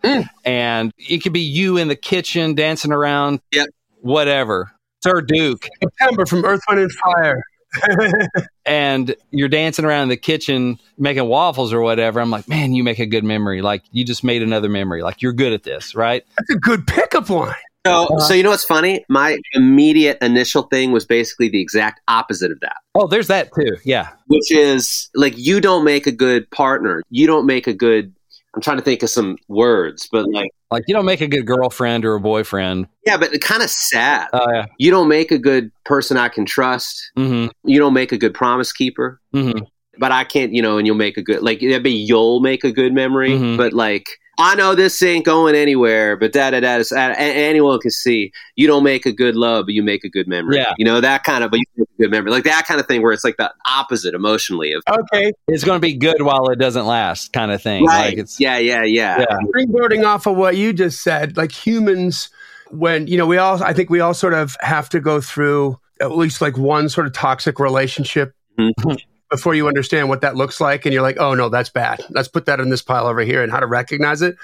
and 0.44 0.92
it 0.98 1.22
could 1.22 1.32
be 1.32 1.40
you 1.40 1.76
in 1.76 1.88
the 1.88 1.96
kitchen 1.96 2.54
dancing 2.54 2.92
around, 2.92 3.40
Yep. 3.52 3.68
whatever. 4.00 4.70
Sir 5.02 5.20
Duke, 5.20 5.68
September 5.82 6.24
from 6.24 6.44
Earth, 6.46 6.62
Wind, 6.68 6.80
and 6.80 6.92
Fire. 6.92 7.42
And 8.66 9.14
you're 9.30 9.48
dancing 9.48 9.84
around 9.84 10.04
in 10.04 10.08
the 10.08 10.16
kitchen 10.16 10.78
making 10.98 11.26
waffles 11.26 11.72
or 11.72 11.80
whatever. 11.80 12.20
I'm 12.20 12.30
like, 12.30 12.48
man, 12.48 12.74
you 12.74 12.84
make 12.84 12.98
a 12.98 13.06
good 13.06 13.24
memory. 13.24 13.62
Like 13.62 13.82
you 13.92 14.04
just 14.04 14.24
made 14.24 14.42
another 14.42 14.68
memory. 14.68 15.02
Like 15.02 15.22
you're 15.22 15.32
good 15.32 15.52
at 15.52 15.62
this, 15.62 15.94
right? 15.94 16.24
That's 16.38 16.50
a 16.50 16.56
good 16.58 16.86
pickup 16.86 17.28
line. 17.30 17.54
So, 17.86 18.08
so 18.18 18.32
you 18.32 18.42
know 18.42 18.48
what's 18.48 18.64
funny? 18.64 19.04
My 19.10 19.38
immediate 19.52 20.16
initial 20.22 20.62
thing 20.62 20.90
was 20.90 21.04
basically 21.04 21.50
the 21.50 21.60
exact 21.60 22.00
opposite 22.08 22.50
of 22.50 22.60
that, 22.60 22.76
Oh, 22.94 23.06
there's 23.06 23.26
that 23.26 23.50
too. 23.54 23.76
Yeah. 23.84 24.08
which 24.26 24.50
is 24.50 25.10
like 25.14 25.36
you 25.36 25.60
don't 25.60 25.84
make 25.84 26.06
a 26.06 26.12
good 26.12 26.50
partner. 26.50 27.02
You 27.10 27.26
don't 27.26 27.44
make 27.44 27.66
a 27.66 27.74
good. 27.74 28.13
I'm 28.54 28.60
trying 28.60 28.76
to 28.76 28.82
think 28.82 29.02
of 29.02 29.10
some 29.10 29.36
words, 29.48 30.08
but 30.12 30.26
like, 30.30 30.50
Like 30.70 30.84
you 30.86 30.94
don't 30.94 31.04
make 31.04 31.20
a 31.20 31.26
good 31.26 31.44
girlfriend 31.46 32.04
or 32.04 32.14
a 32.14 32.20
boyfriend. 32.20 32.86
yeah, 33.04 33.16
but 33.16 33.38
kind 33.40 33.62
of 33.62 33.70
sad. 33.70 34.28
Oh, 34.32 34.46
yeah. 34.52 34.66
You 34.78 34.90
don't 34.90 35.08
make 35.08 35.30
a 35.32 35.38
good 35.38 35.72
person 35.84 36.16
I 36.16 36.28
can 36.28 36.46
trust. 36.46 37.10
Mm 37.16 37.50
You 37.64 37.78
don't 37.78 37.94
make 37.94 38.12
a 38.12 38.18
good 38.18 38.34
promise 38.34 38.72
keeper. 38.72 39.20
hmm. 39.32 39.38
Mm 39.38 39.52
hmm. 39.58 39.64
But 39.96 40.10
I 40.10 40.24
can't, 40.24 40.52
you 40.52 40.60
know, 40.60 40.76
and 40.78 40.86
you'll 40.88 40.96
make 40.96 41.16
a 41.16 41.22
good 41.22 41.42
like 41.42 41.60
that'd 41.60 41.84
be 41.84 41.92
you'll 41.92 42.40
make 42.40 42.64
a 42.64 42.72
good 42.72 42.92
memory. 42.92 43.30
Mhm. 43.30 43.56
But 43.56 43.72
like 43.72 44.06
I 44.38 44.54
know 44.56 44.74
this 44.74 45.00
ain't 45.02 45.24
going 45.24 45.54
anywhere, 45.54 46.16
but 46.16 46.32
da 46.32 46.50
da 46.50 46.60
da. 46.60 46.76
is- 46.76 46.90
a- 46.92 46.96
a- 46.96 47.14
Anyone 47.16 47.78
can 47.78 47.90
see 47.90 48.32
you 48.56 48.66
don't 48.66 48.82
make 48.82 49.06
a 49.06 49.12
good 49.12 49.36
love, 49.36 49.66
but 49.66 49.74
you 49.74 49.82
make 49.82 50.02
a 50.04 50.08
good 50.08 50.26
memory. 50.26 50.56
Yeah. 50.56 50.72
you 50.78 50.84
know 50.84 51.00
that 51.00 51.22
kind 51.24 51.44
of, 51.44 51.50
but 51.50 51.58
you 51.60 51.64
make 51.76 51.88
a 51.98 52.02
good 52.02 52.10
memory, 52.10 52.30
like 52.32 52.44
that 52.44 52.66
kind 52.66 52.80
of 52.80 52.86
thing, 52.86 53.02
where 53.02 53.12
it's 53.12 53.24
like 53.24 53.36
the 53.36 53.52
opposite 53.66 54.14
emotionally 54.14 54.72
of 54.72 54.82
Okay. 54.88 55.32
It's 55.48 55.62
going 55.64 55.76
to 55.76 55.80
be 55.86 55.94
good 55.94 56.22
while 56.22 56.48
it 56.48 56.58
doesn't 56.58 56.86
last, 56.86 57.32
kind 57.32 57.52
of 57.52 57.62
thing. 57.62 57.84
right. 57.84 58.06
Like 58.10 58.18
it's 58.18 58.40
yeah, 58.40 58.58
yeah, 58.58 58.82
yeah, 58.82 59.20
Yeah. 59.20 59.36
Springboarding 59.54 60.04
off 60.04 60.26
of 60.26 60.36
what 60.36 60.56
you 60.56 60.72
just 60.72 61.02
said, 61.02 61.36
like 61.36 61.52
humans, 61.52 62.28
when, 62.70 63.06
you 63.06 63.16
know, 63.16 63.26
we 63.26 63.38
all, 63.38 63.62
I 63.62 63.72
think 63.72 63.88
we 63.90 64.00
all 64.00 64.14
sort 64.14 64.34
of 64.34 64.56
have 64.60 64.88
to 64.90 65.00
go 65.00 65.20
through 65.20 65.78
at 66.00 66.16
least 66.16 66.40
like 66.40 66.58
one 66.58 66.88
sort 66.88 67.06
of 67.06 67.12
toxic 67.12 67.60
relationship 67.60 68.34
Mhm. 68.58 68.72
before 69.30 69.54
you 69.54 69.66
understand 69.68 70.08
what 70.08 70.20
that 70.20 70.36
looks 70.36 70.60
like. 70.60 70.84
And 70.86 70.92
you're 70.92 71.02
like, 71.02 71.18
oh 71.18 71.34
no, 71.34 71.48
that's 71.48 71.70
bad. 71.70 72.00
Let's 72.10 72.28
put 72.28 72.46
that 72.46 72.60
in 72.60 72.70
this 72.70 72.82
pile 72.82 73.06
over 73.06 73.20
here 73.22 73.42
and 73.42 73.50
how 73.50 73.60
to 73.60 73.66
recognize 73.66 74.22
it. 74.22 74.36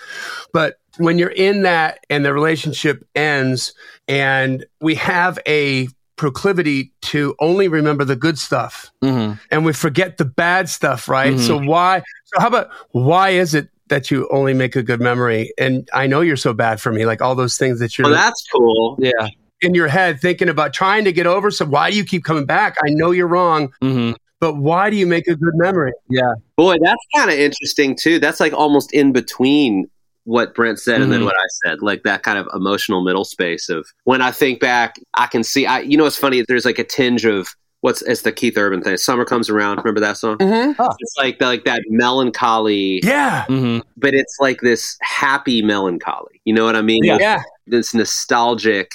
But 0.52 0.76
when 0.98 1.18
you're 1.18 1.28
in 1.30 1.62
that 1.62 2.00
and 2.10 2.24
the 2.24 2.32
relationship 2.32 3.06
ends 3.14 3.72
and 4.08 4.64
we 4.80 4.94
have 4.96 5.38
a 5.46 5.88
proclivity 6.16 6.92
to 7.02 7.34
only 7.40 7.66
remember 7.68 8.04
the 8.04 8.16
good 8.16 8.38
stuff 8.38 8.90
Mhm. 9.02 9.38
and 9.50 9.64
we 9.64 9.72
forget 9.72 10.18
the 10.18 10.24
bad 10.24 10.68
stuff, 10.68 11.08
right? 11.08 11.34
Mhm. 11.34 11.38
So 11.46 11.58
why? 11.58 12.02
So 12.26 12.40
how 12.40 12.48
about 12.48 12.68
why 12.90 13.30
is 13.30 13.54
it 13.54 13.68
that 13.88 14.10
you 14.10 14.28
only 14.30 14.52
make 14.52 14.76
a 14.76 14.82
good 14.82 15.00
memory? 15.00 15.52
And 15.56 15.88
I 15.94 16.06
know 16.06 16.20
you're 16.20 16.36
so 16.36 16.52
bad 16.52 16.80
for 16.80 16.92
me, 16.92 17.06
like 17.06 17.22
all 17.22 17.34
those 17.34 17.56
things 17.56 17.78
that 17.80 17.96
you're 17.96 18.04
Well, 18.06 18.14
that's 18.14 18.44
cool. 18.52 18.96
yeah. 19.00 19.28
in 19.62 19.74
your 19.74 19.88
head 19.88 20.18
thinking 20.22 20.48
about 20.48 20.72
trying 20.72 21.04
to 21.04 21.12
get 21.12 21.26
over. 21.26 21.50
So 21.50 21.66
why 21.66 21.90
do 21.90 21.96
you 21.98 22.04
keep 22.04 22.24
coming 22.24 22.46
back? 22.46 22.76
I 22.82 22.88
know 22.88 23.10
you're 23.10 23.26
wrong, 23.26 23.72
hmm 23.82 24.12
but 24.40 24.56
why 24.56 24.90
do 24.90 24.96
you 24.96 25.06
make 25.06 25.26
a 25.28 25.34
good 25.36 25.54
memory? 25.54 25.92
Yeah. 26.08 26.32
Boy, 26.56 26.76
that's 26.82 27.04
kind 27.16 27.30
of 27.30 27.38
interesting 27.38 27.96
too. 27.96 28.18
That's 28.18 28.40
like 28.40 28.52
almost 28.52 28.92
in 28.92 29.12
between 29.12 29.88
what 30.24 30.54
Brent 30.54 30.78
said 30.78 31.00
and 31.00 31.10
then 31.12 31.20
Mhm. 31.22 31.24
what 31.24 31.36
I 31.36 31.46
said, 31.64 31.82
like 31.82 32.02
that 32.04 32.22
kind 32.22 32.38
of 32.38 32.46
emotional 32.54 33.02
middle 33.02 33.24
space 33.24 33.68
of 33.68 33.86
when 34.04 34.20
I 34.22 34.30
think 34.30 34.60
back, 34.60 34.96
I 35.14 35.26
can 35.26 35.42
see. 35.42 35.66
I, 35.66 35.80
you 35.80 35.96
know, 35.96 36.04
it's 36.06 36.16
funny. 36.16 36.44
There's 36.46 36.64
like 36.64 36.78
a 36.78 36.84
tinge 36.84 37.24
of 37.24 37.48
what's 37.80 38.02
it's 38.02 38.22
the 38.22 38.30
Keith 38.30 38.56
Urban 38.58 38.82
thing. 38.82 38.96
Summer 38.98 39.24
comes 39.24 39.48
around. 39.48 39.78
Remember 39.78 40.00
that 40.00 40.18
song? 40.18 40.36
Mm-hmm. 40.38 40.80
It's 41.00 41.14
like 41.16 41.40
like 41.40 41.64
that 41.64 41.82
melancholy, 41.88 43.00
Yeah. 43.02 43.44
hmm 43.46 43.78
but 43.96 44.14
it's 44.14 44.36
like 44.40 44.60
this 44.60 44.96
happy 45.02 45.62
melancholy. 45.62 46.40
You 46.44 46.54
know 46.54 46.64
what 46.64 46.76
I 46.76 46.82
mean? 46.82 47.02
Yeah. 47.04 47.16
Yeah. 47.18 47.42
This 47.66 47.94
nostalgic. 47.94 48.90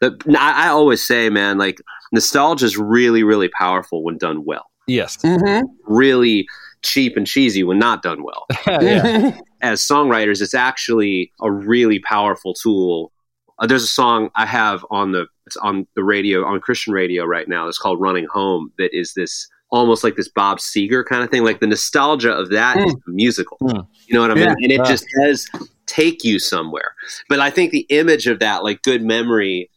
The, 0.00 0.16
I, 0.38 0.66
I 0.66 0.68
always 0.68 1.04
say, 1.04 1.28
man, 1.30 1.58
like 1.58 1.80
nostalgia 2.12 2.66
is 2.66 2.76
really, 2.78 3.22
really 3.24 3.48
powerful 3.58 4.04
when 4.04 4.16
done 4.18 4.44
well. 4.44 4.66
Yes. 4.88 5.16
Mm-hmm. 5.18 5.66
Really 5.86 6.48
cheap 6.82 7.16
and 7.16 7.26
cheesy 7.26 7.62
when 7.64 7.78
not 7.78 8.02
done 8.02 8.22
well. 8.22 8.46
yeah. 8.66 9.36
as 9.60 9.80
songwriters, 9.80 10.40
it's 10.40 10.54
actually 10.54 11.32
a 11.40 11.50
really 11.50 11.98
powerful 12.00 12.54
tool. 12.54 13.12
Uh, 13.58 13.66
there's 13.66 13.82
a 13.84 13.88
song 13.88 14.30
I 14.36 14.46
have 14.46 14.84
on 14.90 15.12
the 15.12 15.26
it's 15.46 15.56
on 15.56 15.86
the 15.96 16.04
radio 16.04 16.44
on 16.44 16.60
Christian 16.60 16.92
radio 16.92 17.24
right 17.24 17.48
now. 17.48 17.66
It's 17.68 17.78
called 17.78 18.00
"Running 18.00 18.26
Home." 18.32 18.72
That 18.78 18.96
is 18.96 19.14
this 19.14 19.48
almost 19.70 20.04
like 20.04 20.14
this 20.16 20.28
Bob 20.28 20.58
Seger 20.58 21.04
kind 21.04 21.22
of 21.24 21.30
thing. 21.30 21.44
Like 21.44 21.60
the 21.60 21.66
nostalgia 21.66 22.32
of 22.32 22.50
that 22.50 22.76
is 22.78 22.94
musical. 23.06 23.58
Mm. 23.62 23.86
You 24.06 24.14
know 24.14 24.20
what 24.22 24.30
I 24.30 24.34
mean? 24.34 24.44
Yeah. 24.44 24.54
and 24.62 24.72
it 24.72 24.78
Yeah. 24.78 24.84
just 24.84 25.06
does 25.20 25.48
take 25.86 26.22
you 26.24 26.38
somewhere. 26.38 26.94
But 27.28 27.40
I 27.40 27.50
think 27.50 27.72
the 27.72 27.86
image 27.88 28.26
of 28.26 28.38
that, 28.38 28.62
like 28.62 28.82
good 28.82 29.02
memory, 29.02 29.70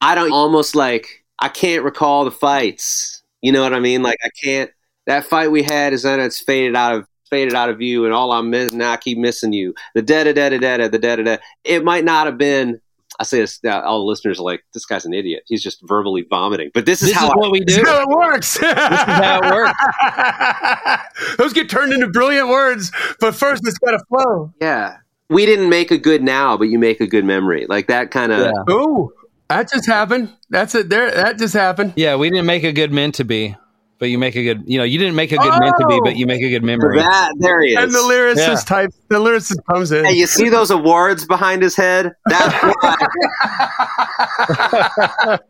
I 0.00 0.14
don't 0.14 0.32
almost 0.32 0.74
like 0.76 1.24
I 1.40 1.48
can't 1.48 1.82
recall 1.82 2.24
the 2.24 2.30
fights. 2.30 3.15
You 3.46 3.52
know 3.52 3.62
what 3.62 3.72
I 3.74 3.78
mean? 3.78 4.02
Like 4.02 4.18
I 4.24 4.30
can't. 4.42 4.72
That 5.06 5.24
fight 5.24 5.52
we 5.52 5.62
had 5.62 5.92
is 5.92 6.02
then 6.02 6.18
it's 6.18 6.40
faded 6.42 6.74
out 6.74 6.96
of 6.96 7.06
faded 7.30 7.54
out 7.54 7.68
of 7.70 7.78
view, 7.78 8.04
and 8.04 8.12
all 8.12 8.32
I'm 8.32 8.50
missing 8.50 8.78
now 8.78 8.90
I 8.90 8.96
keep 8.96 9.18
missing 9.18 9.52
you. 9.52 9.72
The 9.94 10.02
da 10.02 10.24
da 10.24 10.32
da 10.32 10.48
da 10.48 10.58
da 10.58 10.76
da 10.78 10.88
the 10.88 10.98
da 10.98 11.14
da 11.14 11.22
da. 11.22 11.36
It 11.62 11.84
might 11.84 12.04
not 12.04 12.26
have 12.26 12.38
been. 12.38 12.80
I 13.20 13.22
say 13.22 13.38
this. 13.38 13.60
Uh, 13.64 13.80
all 13.82 14.00
the 14.00 14.04
listeners 14.04 14.40
are 14.40 14.42
like, 14.42 14.64
"This 14.74 14.84
guy's 14.84 15.04
an 15.06 15.14
idiot. 15.14 15.44
He's 15.46 15.62
just 15.62 15.78
verbally 15.84 16.26
vomiting." 16.28 16.72
But 16.74 16.86
this 16.86 17.02
is 17.02 17.10
This 17.10 17.16
how 17.16 17.26
is 17.26 17.30
I, 17.34 17.36
what 17.36 17.52
we 17.52 17.60
This 17.64 17.76
do. 17.76 17.82
is 17.82 17.88
how 17.88 18.02
it 18.02 18.08
works. 18.08 18.54
This 18.58 18.72
is 18.72 18.78
how 18.78 19.40
it 19.44 19.54
works. 19.54 19.78
Those 21.38 21.52
get 21.52 21.70
turned 21.70 21.92
into 21.92 22.08
brilliant 22.08 22.48
words, 22.48 22.90
but 23.20 23.34
first 23.36 23.66
it's 23.66 23.78
got 23.78 23.92
to 23.92 24.00
flow. 24.08 24.52
yeah. 24.60 24.96
We 25.28 25.44
didn't 25.46 25.68
make 25.68 25.90
a 25.90 25.98
good 25.98 26.22
now, 26.22 26.56
but 26.56 26.64
you 26.64 26.78
make 26.78 27.00
a 27.00 27.06
good 27.06 27.24
memory. 27.24 27.66
Like 27.68 27.86
that 27.88 28.10
kind 28.10 28.32
of. 28.32 28.40
Yeah. 28.40 28.74
Ooh, 28.74 29.12
that 29.48 29.70
just 29.70 29.86
happened. 29.86 30.32
That's 30.50 30.74
it. 30.74 30.88
There, 30.88 31.10
that 31.10 31.38
just 31.38 31.54
happened. 31.54 31.92
Yeah. 31.96 32.16
We 32.16 32.30
didn't 32.30 32.46
make 32.46 32.64
a 32.64 32.72
good 32.72 32.92
meant 32.92 33.14
to 33.16 33.24
be, 33.24 33.56
but 33.98 34.06
you 34.10 34.18
make 34.18 34.34
a 34.36 34.42
good, 34.42 34.64
you 34.66 34.78
know, 34.78 34.84
you 34.84 34.98
didn't 34.98 35.14
make 35.16 35.32
a 35.32 35.36
good 35.36 35.58
meant 35.60 35.74
to 35.78 35.86
be, 35.86 35.94
Oh! 35.94 36.00
but 36.04 36.16
you 36.16 36.26
make 36.26 36.42
a 36.42 36.50
good 36.50 36.62
memory. 36.64 36.98
That 36.98 37.32
there 37.38 37.62
he 37.62 37.72
is. 37.72 37.78
And 37.82 37.92
the 37.92 37.98
lyricist 37.98 38.36
Yeah. 38.48 38.54
type, 38.66 38.90
the 39.08 39.18
lyricist 39.18 39.58
comes 39.70 39.92
in. 39.92 40.04
Hey, 40.04 40.14
you 40.14 40.26
see 40.26 40.48
those 40.48 40.70
awards 40.70 41.24
behind 41.26 41.62
his 41.62 41.76
head? 41.76 42.12
That's 42.26 42.74
why. 42.80 42.96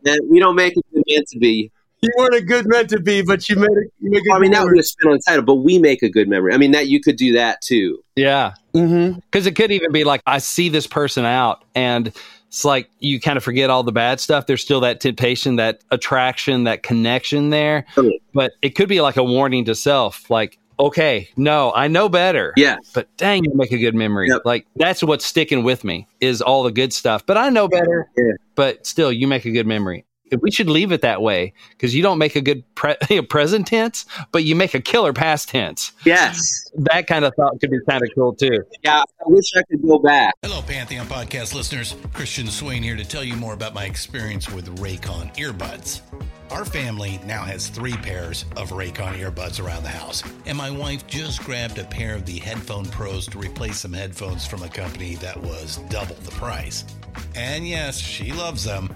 That 0.03 0.25
we 0.29 0.39
don't 0.39 0.55
make 0.55 0.73
a 0.73 0.81
good 0.93 1.03
meant 1.07 1.27
to 1.29 1.39
be. 1.39 1.71
you 2.01 2.09
weren't 2.17 2.35
a 2.35 2.41
good 2.41 2.67
meant 2.67 2.89
to 2.91 2.99
be, 2.99 3.21
but 3.21 3.47
you 3.49 3.55
made 3.55 3.65
it. 3.71 3.91
You 3.99 4.11
make 4.11 4.23
it. 4.25 4.31
I 4.33 4.39
mean, 4.39 4.51
that 4.51 4.63
would 4.63 4.73
be 4.73 4.79
a 4.79 4.83
spin 4.83 5.09
on 5.11 5.17
the 5.17 5.23
title, 5.27 5.43
but 5.43 5.55
we 5.55 5.79
make 5.79 6.03
a 6.03 6.09
good 6.09 6.27
memory. 6.27 6.53
I 6.53 6.57
mean, 6.57 6.71
that 6.71 6.87
you 6.87 7.01
could 7.01 7.15
do 7.17 7.33
that 7.33 7.61
too. 7.61 8.03
Yeah. 8.15 8.53
mm-hmm. 8.73 9.19
Because 9.19 9.45
it 9.47 9.55
could 9.55 9.71
even 9.71 9.91
be 9.91 10.03
like, 10.03 10.21
I 10.25 10.37
see 10.39 10.69
this 10.69 10.87
person 10.87 11.25
out 11.25 11.63
and 11.75 12.11
it's 12.47 12.65
like 12.65 12.89
you 12.99 13.19
kind 13.19 13.37
of 13.37 13.43
forget 13.43 13.69
all 13.69 13.83
the 13.83 13.91
bad 13.91 14.19
stuff. 14.19 14.45
There's 14.45 14.61
still 14.61 14.79
that 14.81 14.99
temptation, 14.99 15.57
that 15.57 15.83
attraction, 15.91 16.63
that 16.63 16.83
connection 16.83 17.49
there. 17.49 17.85
Totally. 17.93 18.21
But 18.33 18.53
it 18.61 18.71
could 18.71 18.89
be 18.89 19.01
like 19.01 19.17
a 19.17 19.23
warning 19.23 19.65
to 19.65 19.75
self, 19.75 20.29
like, 20.29 20.57
okay, 20.79 21.27
no, 21.35 21.73
I 21.75 21.87
know 21.87 22.07
better. 22.07 22.53
Yeah. 22.55 22.77
But 22.93 23.09
dang, 23.17 23.43
you 23.43 23.51
make 23.53 23.71
a 23.71 23.77
good 23.77 23.95
memory. 23.95 24.29
Yep. 24.29 24.43
Like 24.45 24.65
that's 24.75 25.03
what's 25.03 25.25
sticking 25.25 25.63
with 25.63 25.83
me 25.83 26.07
is 26.21 26.41
all 26.41 26.63
the 26.63 26.71
good 26.71 26.93
stuff. 26.93 27.25
But 27.25 27.37
I 27.37 27.49
know 27.49 27.67
better. 27.67 28.09
Yeah. 28.17 28.33
But 28.55 28.87
still, 28.87 29.11
you 29.11 29.27
make 29.27 29.45
a 29.45 29.51
good 29.51 29.67
memory. 29.67 30.05
We 30.41 30.51
should 30.51 30.69
leave 30.69 30.91
it 30.91 31.01
that 31.01 31.21
way 31.21 31.53
because 31.69 31.95
you 31.95 32.03
don't 32.03 32.17
make 32.17 32.35
a 32.35 32.41
good 32.41 32.63
pre- 32.75 33.21
present 33.29 33.67
tense, 33.67 34.05
but 34.31 34.43
you 34.43 34.55
make 34.55 34.73
a 34.73 34.81
killer 34.81 35.13
past 35.13 35.49
tense. 35.49 35.91
Yes. 36.05 36.69
That 36.75 37.07
kind 37.07 37.25
of 37.25 37.33
thought 37.35 37.59
could 37.59 37.71
be 37.71 37.79
kind 37.89 38.03
of 38.03 38.09
cool 38.15 38.33
too. 38.33 38.63
Yeah. 38.83 38.99
I 38.99 39.23
wish 39.25 39.45
I 39.55 39.63
could 39.63 39.81
go 39.81 39.99
back. 39.99 40.35
Hello, 40.41 40.61
Pantheon 40.61 41.07
podcast 41.07 41.53
listeners. 41.53 41.95
Christian 42.13 42.47
Swain 42.47 42.83
here 42.83 42.95
to 42.95 43.05
tell 43.05 43.23
you 43.23 43.35
more 43.35 43.53
about 43.53 43.73
my 43.73 43.85
experience 43.85 44.49
with 44.49 44.77
Raycon 44.79 45.35
earbuds. 45.35 46.01
Our 46.51 46.63
family 46.63 47.19
now 47.25 47.43
has 47.43 47.67
three 47.67 47.97
pairs 47.97 48.45
of 48.55 48.69
Raycon 48.69 49.19
earbuds 49.19 49.63
around 49.63 49.83
the 49.83 49.89
house, 49.89 50.23
and 50.45 50.57
my 50.57 50.71
wife 50.71 51.05
just 51.05 51.43
grabbed 51.43 51.77
a 51.77 51.83
pair 51.83 52.15
of 52.15 52.25
the 52.25 52.39
Headphone 52.39 52.85
Pros 52.85 53.27
to 53.27 53.37
replace 53.37 53.79
some 53.79 53.91
headphones 53.91 54.45
from 54.45 54.63
a 54.63 54.69
company 54.69 55.15
that 55.15 55.37
was 55.41 55.77
double 55.89 56.15
the 56.15 56.31
price. 56.31 56.85
And 57.35 57.67
yes, 57.67 57.97
she 57.97 58.31
loves 58.31 58.63
them. 58.63 58.95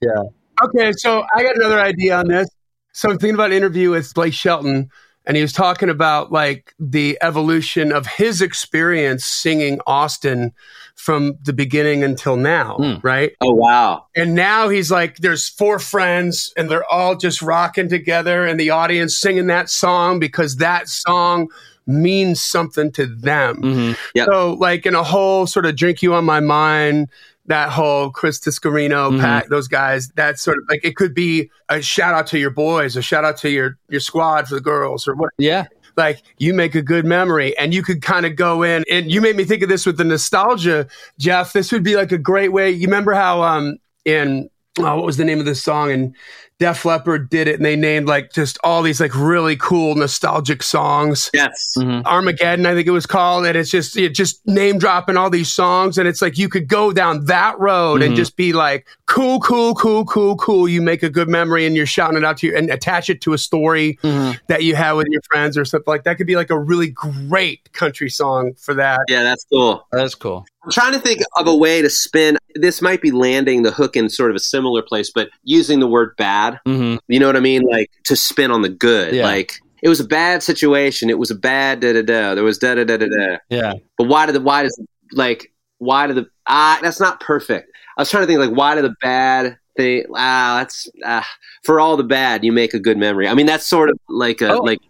Yeah. 0.00 0.22
Okay, 0.62 0.92
so 0.96 1.24
I 1.34 1.42
got 1.42 1.56
another 1.56 1.80
idea 1.80 2.16
on 2.16 2.28
this. 2.28 2.48
So 2.92 3.10
I'm 3.10 3.18
thinking 3.18 3.34
about 3.34 3.50
an 3.50 3.56
interview 3.56 3.90
with 3.90 4.12
Blake 4.14 4.34
Shelton, 4.34 4.90
and 5.24 5.36
he 5.36 5.42
was 5.42 5.52
talking 5.52 5.88
about 5.88 6.32
like 6.32 6.74
the 6.80 7.16
evolution 7.22 7.92
of 7.92 8.06
his 8.06 8.42
experience 8.42 9.24
singing 9.24 9.78
Austin 9.86 10.52
from 10.96 11.38
the 11.44 11.52
beginning 11.52 12.02
until 12.02 12.36
now, 12.36 12.76
Mm. 12.80 13.04
right? 13.04 13.32
Oh 13.40 13.54
wow. 13.54 14.06
And 14.16 14.34
now 14.34 14.68
he's 14.68 14.90
like, 14.90 15.18
there's 15.18 15.48
four 15.48 15.78
friends, 15.78 16.52
and 16.56 16.68
they're 16.68 16.90
all 16.90 17.14
just 17.14 17.40
rocking 17.40 17.88
together, 17.88 18.44
and 18.44 18.58
the 18.58 18.70
audience 18.70 19.16
singing 19.16 19.46
that 19.46 19.70
song 19.70 20.18
because 20.18 20.56
that 20.56 20.88
song 20.88 21.48
means 21.86 22.42
something 22.42 22.90
to 22.92 23.06
them. 23.06 23.62
Mhm. 23.62 23.98
Yep. 24.14 24.28
So, 24.30 24.54
like 24.54 24.86
in 24.86 24.94
a 24.96 25.04
whole 25.04 25.46
sort 25.46 25.66
of 25.66 25.76
drink 25.76 26.02
you 26.02 26.14
on 26.14 26.24
my 26.24 26.40
mind, 26.40 27.08
that 27.48 27.70
whole 27.70 28.10
Chris 28.10 28.38
Tiscarino, 28.38 29.10
Mhm. 29.10 29.20
Pat, 29.20 29.48
those 29.50 29.68
guys, 29.68 30.08
that 30.16 30.38
sort 30.38 30.58
of 30.58 30.64
like 30.68 30.80
it 30.84 30.96
could 30.96 31.14
be 31.14 31.50
a 31.68 31.82
shout 31.82 32.14
out 32.14 32.26
to 32.28 32.38
your 32.38 32.50
boys, 32.50 32.96
a 32.96 33.02
shout 33.02 33.24
out 33.24 33.36
to 33.38 33.50
your 33.50 33.76
your 33.88 34.00
squad 34.00 34.46
for 34.48 34.54
the 34.54 34.60
girls, 34.60 35.08
or 35.08 35.14
what. 35.14 35.30
Yeah. 35.38 35.64
Like 35.96 36.22
you 36.38 36.54
make 36.54 36.76
a 36.76 36.82
good 36.82 37.04
memory, 37.04 37.56
and 37.58 37.74
you 37.74 37.82
could 37.82 38.02
kind 38.02 38.24
of 38.24 38.36
go 38.36 38.62
in. 38.62 38.84
And 38.88 39.10
you 39.10 39.20
made 39.20 39.34
me 39.34 39.44
think 39.44 39.62
of 39.62 39.68
this 39.68 39.84
with 39.84 39.96
the 39.96 40.04
nostalgia, 40.04 40.86
Jeff. 41.18 41.52
This 41.52 41.72
would 41.72 41.82
be 41.82 41.96
like 41.96 42.12
a 42.12 42.18
great 42.18 42.52
way. 42.52 42.70
You 42.70 42.86
remember 42.86 43.14
how 43.14 43.42
um 43.42 43.78
in 44.04 44.48
oh, 44.78 44.96
what 44.96 45.04
was 45.06 45.16
the 45.16 45.24
name 45.24 45.40
of 45.40 45.46
this 45.46 45.60
song? 45.62 45.90
And 45.90 46.14
Def 46.58 46.84
Leppard 46.84 47.30
did 47.30 47.46
it, 47.46 47.54
and 47.56 47.64
they 47.64 47.76
named 47.76 48.08
like 48.08 48.32
just 48.32 48.58
all 48.64 48.82
these 48.82 49.00
like 49.00 49.14
really 49.14 49.56
cool 49.56 49.94
nostalgic 49.94 50.62
songs. 50.62 51.30
Yes. 51.32 51.74
Mhm. 51.78 52.04
Armageddon, 52.04 52.66
I 52.66 52.74
think 52.74 52.88
it 52.88 52.92
was 52.92 53.06
called, 53.06 53.46
and 53.46 53.56
it's 53.56 53.70
just 53.70 53.96
it 53.96 54.10
just 54.14 54.44
name 54.46 54.78
dropping 54.78 55.16
all 55.16 55.30
these 55.30 55.52
songs, 55.52 55.98
and 55.98 56.08
it's 56.08 56.20
like 56.20 56.36
you 56.36 56.48
could 56.48 56.66
go 56.66 56.92
down 56.92 57.26
that 57.26 57.58
road 57.60 58.02
and 58.02 58.12
Mhm. 58.14 58.16
just 58.16 58.36
be 58.36 58.52
like, 58.52 58.86
cool, 59.06 59.38
cool, 59.40 59.74
cool, 59.74 60.04
cool, 60.04 60.36
cool. 60.36 60.68
You 60.68 60.82
make 60.82 61.04
a 61.04 61.10
good 61.10 61.28
memory, 61.28 61.64
and 61.64 61.76
you're 61.76 61.86
shouting 61.86 62.16
it 62.18 62.24
out 62.24 62.38
to 62.38 62.48
you, 62.48 62.56
and 62.56 62.70
attach 62.70 63.08
it 63.08 63.20
to 63.22 63.32
a 63.34 63.38
story 63.38 63.96
Mhm. 64.02 64.38
that 64.48 64.64
you 64.64 64.74
have 64.74 64.96
with 64.96 65.06
your 65.10 65.22
friends 65.30 65.56
or 65.56 65.64
something 65.64 65.84
like 65.92 66.02
that. 66.04 66.18
Could 66.18 66.26
be 66.26 66.36
like 66.36 66.50
a 66.50 66.58
really 66.58 66.88
great 66.88 67.72
country 67.72 68.10
song 68.10 68.52
for 68.58 68.74
that. 68.74 69.00
Yeah, 69.08 69.22
that's 69.22 69.44
cool. 69.52 69.86
That's 69.92 70.16
cool. 70.16 70.44
I'm 70.68 70.72
trying 70.72 70.92
to 70.92 70.98
think 70.98 71.20
of 71.36 71.46
a 71.46 71.56
way 71.56 71.80
to 71.80 71.88
spin. 71.88 72.36
This 72.54 72.82
might 72.82 73.00
be 73.00 73.10
landing 73.10 73.62
the 73.62 73.70
hook 73.70 73.96
in 73.96 74.10
sort 74.10 74.28
of 74.28 74.36
a 74.36 74.38
similar 74.38 74.82
place, 74.82 75.10
but 75.10 75.30
using 75.42 75.80
the 75.80 75.86
word 75.86 76.14
bad. 76.18 76.60
hmm 76.66 76.96
You 77.08 77.18
know 77.18 77.26
what 77.26 77.36
I 77.36 77.40
mean? 77.40 77.62
Like 77.62 77.90
to 78.04 78.14
spin 78.14 78.50
on 78.50 78.60
the 78.60 78.68
good. 78.68 79.14
Yeah. 79.14 79.22
Like 79.24 79.54
it 79.82 79.88
was 79.88 79.98
a 79.98 80.04
bad 80.04 80.42
situation. 80.42 81.08
It 81.08 81.18
was 81.18 81.30
a 81.30 81.34
bad 81.34 81.80
da 81.80 81.94
da 81.94 82.02
da. 82.02 82.34
There 82.34 82.44
was 82.44 82.58
da 82.58 82.74
da 82.74 82.84
da 82.84 82.98
da 82.98 83.06
da. 83.06 83.36
Yeah. 83.48 83.72
But 83.96 84.08
why 84.08 84.26
did 84.26 84.34
the 84.34 84.42
why 84.42 84.62
does 84.64 84.78
like 85.12 85.50
why 85.78 86.06
did 86.06 86.16
the 86.16 86.28
ah 86.46 86.78
that's 86.82 87.00
not 87.00 87.18
perfect. 87.20 87.72
I 87.96 88.02
was 88.02 88.10
trying 88.10 88.24
to 88.24 88.26
think 88.26 88.38
like 88.38 88.50
why 88.50 88.74
did 88.74 88.84
the 88.84 88.94
bad 89.00 89.56
thing 89.78 90.04
ah 90.16 90.56
that's 90.58 90.86
ah 91.06 91.26
for 91.64 91.80
all 91.80 91.96
the 91.96 92.04
bad 92.04 92.44
you 92.44 92.52
make 92.52 92.74
a 92.74 92.78
good 92.78 92.98
memory. 92.98 93.26
I 93.26 93.32
mean 93.32 93.46
that's 93.46 93.66
sort 93.66 93.88
of 93.88 93.98
like 94.10 94.42
a 94.42 94.52
Oh. 94.52 94.58
like 94.58 94.80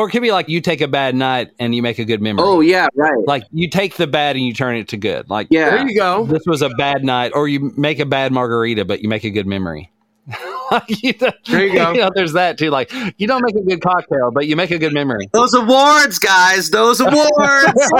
Or 0.00 0.08
it 0.08 0.12
could 0.12 0.22
be 0.22 0.32
like 0.32 0.48
you 0.48 0.62
take 0.62 0.80
a 0.80 0.88
bad 0.88 1.14
night 1.14 1.50
and 1.58 1.74
you 1.74 1.82
make 1.82 1.98
a 1.98 2.06
good 2.06 2.22
memory. 2.22 2.42
oh 2.46 2.60
yeah 2.62 2.86
right 2.94 3.26
Like 3.26 3.42
you 3.52 3.68
take 3.68 3.96
the 3.96 4.06
bad 4.06 4.34
and 4.34 4.46
you 4.46 4.54
turn 4.54 4.76
it 4.76 4.88
to 4.88 4.96
good. 4.96 5.28
Like 5.28 5.48
yeah 5.50 5.68
There 5.76 5.86
you 5.86 5.94
go. 5.94 6.24
this 6.24 6.40
was 6.46 6.62
a 6.62 6.70
bad 6.70 7.04
night, 7.04 7.32
or 7.34 7.48
you 7.48 7.70
make 7.76 7.98
a 7.98 8.06
bad 8.06 8.32
margarita, 8.32 8.86
but 8.86 9.02
you 9.02 9.10
make 9.10 9.24
a 9.24 9.30
good 9.30 9.46
memory. 9.46 9.90
Like, 10.70 10.84
you 11.02 11.12
know, 11.20 11.30
There 11.46 11.66
you 11.66 11.72
go. 11.74 11.92
know, 11.92 12.10
there's 12.14 12.32
that 12.34 12.58
too. 12.58 12.70
Like 12.70 12.92
you 13.18 13.26
don't 13.26 13.42
make 13.44 13.56
a 13.56 13.62
good 13.66 13.80
cocktail, 13.80 14.30
but 14.30 14.46
you 14.46 14.56
make 14.56 14.70
a 14.70 14.78
good 14.78 14.92
memory. 14.92 15.28
those 15.32 15.54
awards 15.54 16.18
guys 16.18 16.70
those 16.70 17.00
awards 17.00 17.90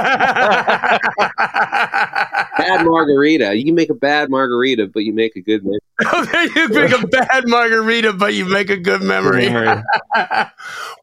bad 2.56 2.84
margarita 2.84 3.54
you 3.54 3.64
can 3.64 3.74
make 3.74 3.90
a 3.90 3.94
bad 3.94 4.30
margarita 4.30 4.86
but 4.86 5.00
you 5.00 5.12
make 5.12 5.34
a 5.36 5.40
good 5.40 5.62
memory. 5.64 5.80
you 6.56 6.68
make 6.68 6.92
a 6.92 7.06
bad 7.08 7.42
margarita, 7.46 8.12
but 8.14 8.32
you 8.34 8.46
make 8.46 8.70
a 8.70 8.76
good 8.76 9.02
memory. 9.02 9.48
Oh, 9.50 9.52
memory. 9.52 9.82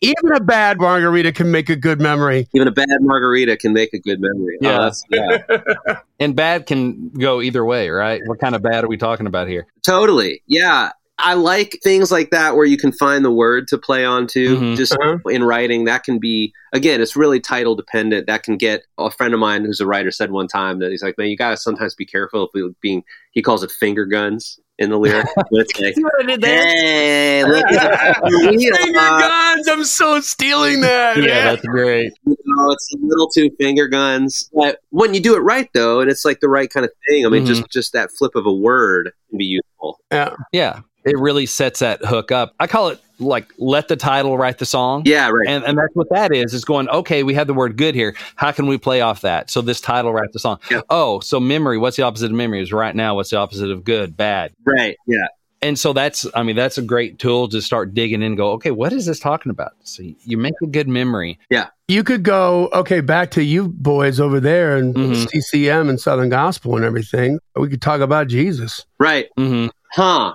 Even 0.01 0.31
a 0.35 0.39
bad 0.39 0.79
margarita 0.79 1.31
can 1.31 1.51
make 1.51 1.69
a 1.69 1.75
good 1.75 1.99
memory. 2.01 2.47
even 2.53 2.67
a 2.67 2.71
bad 2.71 2.87
margarita 3.01 3.57
can 3.57 3.73
make 3.73 3.93
a 3.93 3.99
good 3.99 4.19
memory 4.19 4.57
oh, 4.63 4.65
Yeah. 4.65 4.77
oh, 4.79 4.83
that's, 4.83 5.03
yeah 5.09 5.99
And 6.19 6.35
bad 6.35 6.65
can 6.65 7.09
go 7.09 7.41
either 7.41 7.63
way, 7.63 7.89
right? 7.89 8.21
What 8.25 8.39
kind 8.39 8.55
of 8.55 8.61
bad 8.63 8.83
are 8.83 8.87
we 8.87 8.97
talking 8.97 9.27
about 9.27 9.47
here? 9.47 9.67
Totally. 9.85 10.41
Yeah. 10.47 10.91
I 11.19 11.33
like 11.33 11.79
things 11.83 12.11
like 12.11 12.29
that 12.29 12.55
where 12.55 12.65
you 12.65 12.77
can 12.77 12.91
find 12.91 13.25
the 13.25 13.31
word 13.31 13.67
to 13.69 13.77
play 13.77 14.05
on 14.05 14.27
to 14.27 14.57
Mhm. 14.57 14.77
just 14.77 14.93
Uh-huh. 14.93 15.17
in 15.29 15.43
writing. 15.43 15.85
That 15.85 16.03
can 16.03 16.19
be, 16.19 16.53
again, 16.73 17.01
it's 17.01 17.15
really 17.15 17.39
title 17.39 17.75
dependent. 17.75 18.27
That 18.27 18.43
can 18.43 18.55
get, 18.57 18.83
a 18.99 19.09
friend 19.09 19.33
of 19.33 19.39
mine 19.39 19.65
who's 19.65 19.79
a 19.79 19.87
writer 19.87 20.11
said 20.11 20.29
one 20.31 20.47
time 20.47 20.77
that 20.79 20.91
he's 20.91 21.01
like, 21.01 21.17
man, 21.17 21.27
you 21.29 21.35
got 21.37 21.51
to 21.51 21.57
sometimes 21.57 21.95
be 21.95 22.05
careful 22.05 22.43
of 22.43 22.49
being, 22.81 23.03
he 23.31 23.41
calls 23.41 23.63
it 23.63 23.71
finger 23.71 24.05
guns 24.05 24.59
in 24.77 24.91
the 24.91 24.97
lyric. 24.99 25.25
But 25.35 25.47
it's 25.51 25.79
like, 25.79 25.95
hey, 26.43 27.43
look 27.45 27.65
at 27.65 28.21
finger 28.29 28.93
guns. 28.93 29.67
I'm 29.67 29.83
so 29.85 30.19
stealing 30.21 30.81
that. 30.81 31.17
Yeah, 31.17 31.23
man. 31.25 31.45
that's 31.45 31.65
great. 31.65 32.13
You 32.27 32.37
know, 32.45 32.71
it's 32.71 32.93
a 32.93 32.97
little 33.01 33.27
too 33.29 33.49
finger 33.59 33.87
guns. 33.87 34.49
But 34.53 34.79
when 34.89 35.13
you 35.15 35.19
do 35.19 35.35
it 35.35 35.39
right, 35.39 35.69
though, 35.73 35.99
and 35.99 36.09
it's 36.11 36.25
like 36.25 36.39
the 36.41 36.49
right 36.49 36.69
kind 36.71 36.85
of 36.85 36.91
thing, 37.09 37.25
I 37.25 37.29
mean, 37.29 37.43
Mhm. 37.43 37.47
just 37.47 37.69
just 37.71 37.93
that 37.93 38.11
flip 38.11 38.35
of 38.35 38.45
a 38.45 38.53
word 38.53 39.11
can 39.29 39.37
be 39.39 39.45
useful. 39.45 39.99
yeah. 40.11 40.35
Yeah, 40.51 40.79
it 41.07 41.17
really 41.17 41.45
sets 41.45 41.79
that 41.79 42.03
hook 42.03 42.31
up. 42.31 42.53
I 42.59 42.67
call 42.67 42.89
it 42.89 42.99
like 43.19 43.51
let 43.57 43.87
the 43.87 43.95
title 43.95 44.37
write 44.37 44.59
the 44.59 44.65
song. 44.65 45.01
Yeah, 45.05 45.29
right. 45.29 45.47
And, 45.47 45.63
and 45.63 45.77
that's 45.77 45.95
what 45.95 46.07
that 46.11 46.31
is. 46.33 46.53
Is 46.53 46.63
going 46.65 46.87
okay. 46.89 47.23
We 47.23 47.33
have 47.33 47.47
the 47.47 47.53
word 47.53 47.75
good 47.77 47.95
here. 47.95 48.15
How 48.35 48.51
can 48.51 48.67
we 48.67 48.77
play 48.77 49.01
off 49.01 49.21
that? 49.21 49.49
So 49.49 49.61
this 49.61 49.81
title 49.81 50.13
writes 50.13 50.33
the 50.33 50.39
song. 50.39 50.59
Yeah. 50.69 50.81
Oh, 50.89 51.19
so 51.21 51.39
memory. 51.39 51.77
What's 51.77 51.97
the 51.97 52.03
opposite 52.03 52.27
of 52.27 52.31
memory? 52.33 52.61
Is 52.61 52.71
right 52.71 52.95
now. 52.95 53.15
What's 53.15 53.31
the 53.31 53.37
opposite 53.37 53.71
of 53.71 53.83
good? 53.83 54.15
Bad. 54.15 54.53
right. 54.65 54.95
Yeah. 55.07 55.27
And 55.63 55.79
so 55.79 55.91
that's. 55.91 56.27
I 56.35 56.43
mean, 56.43 56.55
that's 56.55 56.77
a 56.77 56.83
great 56.83 57.17
tool 57.17 57.47
to 57.49 57.59
start 57.63 57.95
digging 57.95 58.21
in. 58.21 58.27
and 58.27 58.37
Go. 58.37 58.51
Okay, 58.51 58.69
what 58.69 58.93
is 58.93 59.07
this 59.07 59.19
talking 59.19 59.49
about? 59.49 59.71
So 59.83 60.03
you 60.23 60.37
make 60.37 60.53
a 60.61 60.67
good 60.67 60.87
memory. 60.87 61.39
Yeah. 61.49 61.69
You 61.87 62.03
could 62.03 62.21
go, 62.21 62.69
okay, 62.73 62.99
back 62.99 63.31
to 63.31 63.43
you 63.43 63.69
boys 63.69 64.19
over 64.19 64.39
there 64.39 64.77
and 64.77 64.93
Mhm. 64.93 65.27
CCM 65.31 65.89
and 65.89 65.99
Southern 65.99 66.29
Gospel 66.29 66.75
and 66.75 66.85
everything. 66.85 67.39
We 67.55 67.69
could 67.69 67.81
talk 67.81 68.01
about 68.01 68.27
Jesus. 68.27 68.85
Right. 68.99 69.29
hmm 69.35 69.67
Huh. 69.93 70.33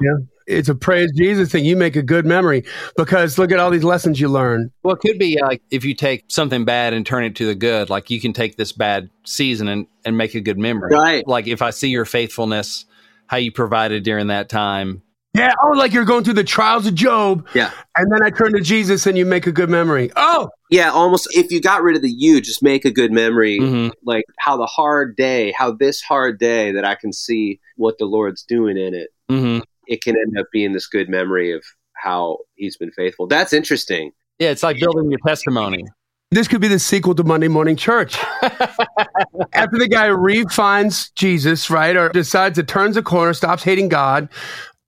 It's 0.52 0.68
a 0.68 0.74
praise 0.74 1.10
Jesus 1.16 1.50
thing. 1.50 1.64
You 1.64 1.76
make 1.76 1.96
a 1.96 2.02
good 2.02 2.26
memory 2.26 2.64
because 2.96 3.38
look 3.38 3.50
at 3.52 3.58
all 3.58 3.70
these 3.70 3.84
lessons 3.84 4.20
you 4.20 4.28
learn. 4.28 4.70
Well, 4.82 4.94
it 4.94 5.00
could 5.00 5.18
be 5.18 5.38
like 5.40 5.62
if 5.70 5.84
you 5.84 5.94
take 5.94 6.24
something 6.28 6.64
bad 6.64 6.92
and 6.92 7.04
turn 7.04 7.24
it 7.24 7.34
to 7.36 7.46
the 7.46 7.54
good, 7.54 7.90
like 7.90 8.10
you 8.10 8.20
can 8.20 8.32
take 8.32 8.56
this 8.56 8.72
bad 8.72 9.10
season 9.24 9.68
and, 9.68 9.86
and 10.04 10.16
make 10.16 10.34
a 10.34 10.40
good 10.40 10.58
memory. 10.58 10.94
Right. 10.94 11.26
Like 11.26 11.46
if 11.46 11.62
I 11.62 11.70
see 11.70 11.88
your 11.88 12.04
faithfulness, 12.04 12.84
how 13.26 13.38
you 13.38 13.50
provided 13.50 14.02
during 14.04 14.28
that 14.28 14.48
time. 14.48 15.02
Yeah. 15.34 15.54
Oh, 15.62 15.70
like 15.70 15.94
you're 15.94 16.04
going 16.04 16.24
through 16.24 16.34
the 16.34 16.44
trials 16.44 16.86
of 16.86 16.94
Job. 16.94 17.48
Yeah. 17.54 17.70
And 17.96 18.12
then 18.12 18.22
I 18.22 18.28
turn 18.28 18.52
to 18.52 18.60
Jesus 18.60 19.06
and 19.06 19.16
you 19.16 19.24
make 19.24 19.46
a 19.46 19.52
good 19.52 19.70
memory. 19.70 20.10
Oh, 20.14 20.50
Yeah, 20.68 20.90
almost 20.90 21.28
if 21.34 21.50
you 21.50 21.58
got 21.60 21.82
rid 21.82 21.96
of 21.96 22.02
the 22.02 22.10
you, 22.10 22.42
just 22.42 22.62
make 22.62 22.84
a 22.84 22.90
good 22.90 23.12
memory. 23.12 23.58
Mhm. 23.58 23.92
Like 24.04 24.24
how 24.38 24.58
the 24.58 24.66
hard 24.66 25.16
day, 25.16 25.52
how 25.56 25.72
this 25.72 26.02
hard 26.02 26.38
day 26.38 26.72
that 26.72 26.84
I 26.84 26.94
can 26.96 27.14
see 27.14 27.60
what 27.76 27.96
the 27.96 28.04
Lord's 28.04 28.42
doing 28.42 28.76
in 28.76 28.92
it, 28.94 29.08
hmm 29.30 29.60
it 29.92 30.02
can 30.02 30.16
end 30.16 30.38
up 30.38 30.46
being 30.52 30.72
this 30.72 30.86
good 30.86 31.08
memory 31.08 31.52
of 31.52 31.62
how 31.92 32.38
he's 32.54 32.76
been 32.76 32.90
faithful. 32.92 33.26
That's 33.26 33.52
interesting. 33.52 34.12
Yeah, 34.38 34.50
it's 34.50 34.62
like 34.62 34.80
building 34.80 35.10
your 35.10 35.20
testimony. 35.26 35.84
this 36.30 36.48
could 36.48 36.62
be 36.62 36.68
the 36.68 36.78
sequel 36.78 37.14
to 37.14 37.22
Monday 37.22 37.48
Morning 37.48 37.76
Church. 37.76 38.16
After 39.52 39.78
the 39.78 39.88
guy 39.88 40.06
refines 40.06 41.10
Jesus, 41.10 41.68
right, 41.68 41.94
or 41.94 42.08
decides 42.08 42.56
to 42.56 42.62
turns 42.62 42.96
a 42.96 43.02
corner, 43.02 43.34
stops 43.34 43.62
hating 43.62 43.88
God, 43.88 44.30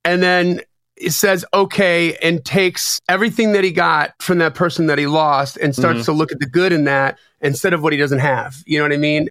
and 0.03 0.23
then 0.23 0.61
it 0.97 1.11
says 1.11 1.45
okay 1.53 2.15
and 2.15 2.43
takes 2.43 2.99
everything 3.07 3.51
that 3.51 3.63
he 3.63 3.71
got 3.71 4.13
from 4.21 4.39
that 4.39 4.55
person 4.55 4.87
that 4.87 4.97
he 4.97 5.07
lost 5.07 5.57
and 5.57 5.75
starts 5.75 5.99
mm-hmm. 5.99 6.05
to 6.05 6.11
look 6.13 6.31
at 6.31 6.39
the 6.39 6.45
good 6.45 6.71
in 6.71 6.85
that 6.85 7.19
instead 7.41 7.73
of 7.73 7.83
what 7.83 7.93
he 7.93 7.99
doesn't 7.99 8.19
have. 8.19 8.55
You 8.65 8.79
know 8.79 8.85
what 8.85 8.93
I 8.93 8.97
mean? 8.97 9.29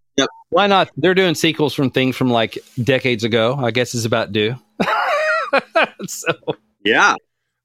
Why 0.50 0.66
not? 0.66 0.90
They're 0.96 1.14
doing 1.14 1.34
sequels 1.34 1.74
from 1.74 1.90
things 1.90 2.16
from 2.16 2.30
like 2.30 2.58
decades 2.82 3.24
ago. 3.24 3.56
I 3.58 3.72
guess 3.72 3.94
is 3.94 4.04
about 4.04 4.30
due. 4.32 4.54
so 6.06 6.32
Yeah. 6.84 7.14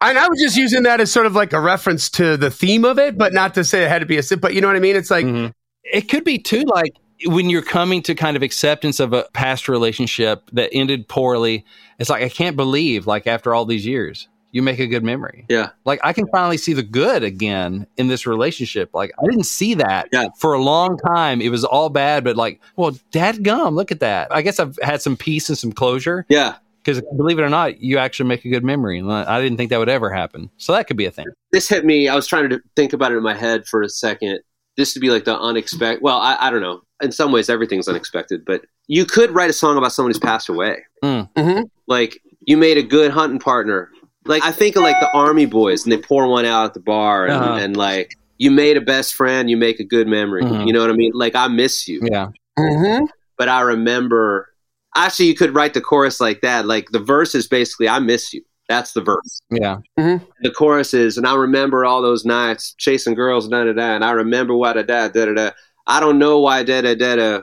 And 0.02 0.17
I 0.17 0.28
was 0.30 0.39
just 0.41 0.56
using 0.56 0.84
that 0.84 1.02
as 1.02 1.12
sort 1.12 1.25
of 1.25 1.36
like 1.36 1.52
a 1.52 1.60
reference 1.60 2.10
to 2.12 2.38
the 2.38 2.49
theme 2.49 2.86
of 2.86 2.97
it, 2.99 3.17
but 3.17 3.34
not 3.34 3.54
to 3.56 3.63
say 3.65 3.84
it 3.84 3.89
had 3.89 3.99
to 3.99 4.06
be 4.06 4.17
a 4.17 4.23
sip. 4.23 4.39
But 4.39 4.54
you 4.54 4.62
know 4.62 4.67
what 4.67 4.78
I 4.78 4.80
mean? 4.80 4.95
It's 4.95 5.12
like, 5.12 5.25
Mhm. 5.25 5.52
it 5.84 6.08
could 6.10 6.23
be 6.23 6.38
too 6.38 6.62
like 6.63 6.93
when 7.25 7.49
you're 7.49 7.62
coming 7.62 8.02
to 8.04 8.15
kind 8.15 8.38
of 8.38 8.43
acceptance 8.43 9.02
of 9.02 9.12
a 9.12 9.25
past 9.34 9.67
relationship 9.67 10.49
that 10.54 10.69
ended 10.71 11.10
poorly. 11.10 11.65
It's 11.99 12.10
like 12.10 12.23
I 12.23 12.30
can't 12.30 12.56
believe 12.56 13.08
like 13.08 13.28
after 13.28 13.54
all 13.54 13.65
these 13.65 13.86
years 13.86 14.30
you 14.52 14.62
make 14.63 14.80
a 14.80 14.88
good 14.88 15.04
memory. 15.04 15.45
Yeah. 15.49 15.71
Like 15.84 15.99
I 16.02 16.13
can 16.13 16.28
finally 16.28 16.58
see 16.58 16.71
the 16.73 16.82
good 16.82 17.23
again 17.23 17.86
in 17.97 18.08
this 18.08 18.25
relationship. 18.25 18.91
Like 18.93 19.12
I 19.21 19.28
didn't 19.30 19.45
see 19.47 19.73
that 19.75 20.08
Yeah. 20.13 20.28
for 20.39 20.54
a 20.54 20.62
long 20.62 20.97
time. 20.97 21.41
It 21.41 21.49
was 21.49 21.65
all 21.65 21.89
bad, 21.89 22.23
but 22.23 22.38
like, 22.38 22.62
well, 22.78 22.97
dad 23.12 23.43
gum, 23.43 23.75
look 23.75 23.91
at 23.91 23.99
that. 23.99 24.30
I 24.34 24.41
guess 24.41 24.60
I've 24.62 24.80
had 24.82 25.02
some 25.02 25.17
peace 25.17 25.49
and 25.49 25.58
some 25.58 25.73
closure 25.73 26.25
Yeah. 26.30 26.56
Because 26.84 27.02
believe 27.18 27.39
it 27.39 27.44
or 27.44 27.50
not, 27.50 27.82
you 27.82 27.98
actually 27.98 28.28
make 28.30 28.46
a 28.46 28.50
good 28.50 28.63
memory. 28.63 29.00
And 29.00 29.12
I 29.12 29.42
didn't 29.42 29.58
think 29.58 29.70
that 29.70 29.80
would 29.80 29.89
ever 29.89 30.10
happen. 30.12 30.50
So 30.58 30.74
that 30.74 30.88
could 30.88 30.98
be 30.98 31.06
a 31.06 31.12
thing. 31.12 31.26
This 31.52 31.68
hit 31.68 31.86
me. 31.86 32.08
I 32.08 32.15
was 32.15 32.28
trying 32.28 32.50
to 32.50 32.62
think 32.76 32.94
about 32.94 33.12
it 33.12 33.15
in 33.18 33.24
my 33.24 33.34
head 33.36 33.65
for 33.68 33.82
a 33.82 33.89
second. 33.89 34.39
This 34.78 34.94
to 34.94 35.00
be 35.00 35.10
like 35.10 35.26
the 35.26 35.38
unexpected. 35.38 36.02
Well, 36.02 36.18
I, 36.20 36.38
I 36.39 36.50
don't 36.50 36.62
know. 36.62 36.82
In 37.02 37.12
some 37.12 37.32
ways, 37.32 37.50
everything's 37.50 37.88
unexpected, 37.88 38.44
but 38.46 38.62
you 38.88 39.06
could 39.06 39.32
write 39.32 39.50
a 39.50 39.54
song 39.54 39.78
about 39.78 39.92
someone 39.92 40.10
who's 40.12 40.20
passed 40.20 40.48
away. 40.50 40.78
Mm. 41.04 41.30
Mhm. 41.34 41.63
Like 41.88 42.22
you 42.42 42.56
made 42.58 42.78
a 42.78 42.84
good 42.84 43.12
hunting 43.12 43.39
partner. 43.39 43.89
Like 44.26 44.44
I 44.44 44.52
think 44.52 44.76
of 44.76 44.84
like 44.84 45.00
the 45.00 45.10
army 45.13 45.46
boys, 45.46 45.84
and 45.84 45.92
they 45.92 45.98
pour 45.98 46.28
one 46.28 46.46
out 46.46 46.65
at 46.65 46.74
the 46.74 46.80
bar, 46.82 47.26
and, 47.26 47.34
Uh-huh. 47.34 47.54
and 47.56 47.76
like 47.78 48.13
you 48.38 48.52
made 48.52 48.78
a 48.78 48.82
best 48.82 49.15
friend. 49.15 49.50
You 49.50 49.58
make 49.58 49.80
a 49.80 49.84
good 49.84 50.08
memory. 50.08 50.44
Mhm. 50.44 50.68
You 50.68 50.74
know 50.74 50.82
what 50.82 50.89
I 50.89 50.94
mean? 50.94 51.12
Like 51.13 51.36
I 51.36 51.48
miss 51.48 51.88
you. 51.88 52.02
Yeah. 52.04 52.28
mhm. 52.58 53.08
but 53.38 53.50
I 53.50 53.62
remember. 53.62 54.48
Actually, 54.95 55.28
you 55.28 55.36
could 55.36 55.54
write 55.54 55.73
the 55.73 55.82
chorus 55.82 56.19
like 56.19 56.41
that. 56.41 56.65
Like 56.65 56.89
the 56.91 56.99
verse 56.99 57.36
is 57.36 57.47
basically 57.47 57.88
"I 57.88 57.99
miss 57.99 58.34
you." 58.34 58.41
That's 58.67 58.91
the 58.93 59.02
verse. 59.02 59.41
Yeah. 59.49 59.78
The 59.97 60.52
chorus 60.56 60.93
is, 60.93 61.17
and 61.17 61.25
I 61.25 61.36
remember 61.36 61.86
all 61.86 62.04
those 62.04 62.23
nights 62.23 62.75
chasing 62.78 63.15
girls, 63.15 63.47
da 63.47 63.63
da 63.63 63.73
da. 63.73 63.95
And 63.95 64.06
I 64.06 64.12
remember 64.12 64.56
why 64.56 64.73
da 64.73 64.84
da 64.84 65.08
da 65.08 65.25
da 65.25 65.34
da. 65.34 65.52
I 65.88 65.99
don't 65.99 66.19
know 66.19 66.39
why 66.39 66.63
da 66.63 66.82
da 66.82 66.93
da 66.93 67.15
da. 67.15 67.41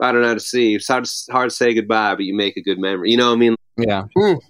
I 0.00 0.12
don't 0.12 0.22
know 0.22 0.28
how 0.28 0.34
to 0.34 0.40
see. 0.40 0.76
It's 0.76 0.86
hard, 0.86 1.08
hard 1.30 1.50
to 1.50 1.56
say 1.56 1.74
goodbye, 1.74 2.14
but 2.14 2.24
you 2.24 2.34
make 2.34 2.56
a 2.56 2.62
good 2.62 2.78
memory. 2.78 3.10
You 3.10 3.16
know 3.16 3.30
what 3.30 3.36
I 3.36 3.38
mean? 3.38 3.56
Yeah. 3.76 4.04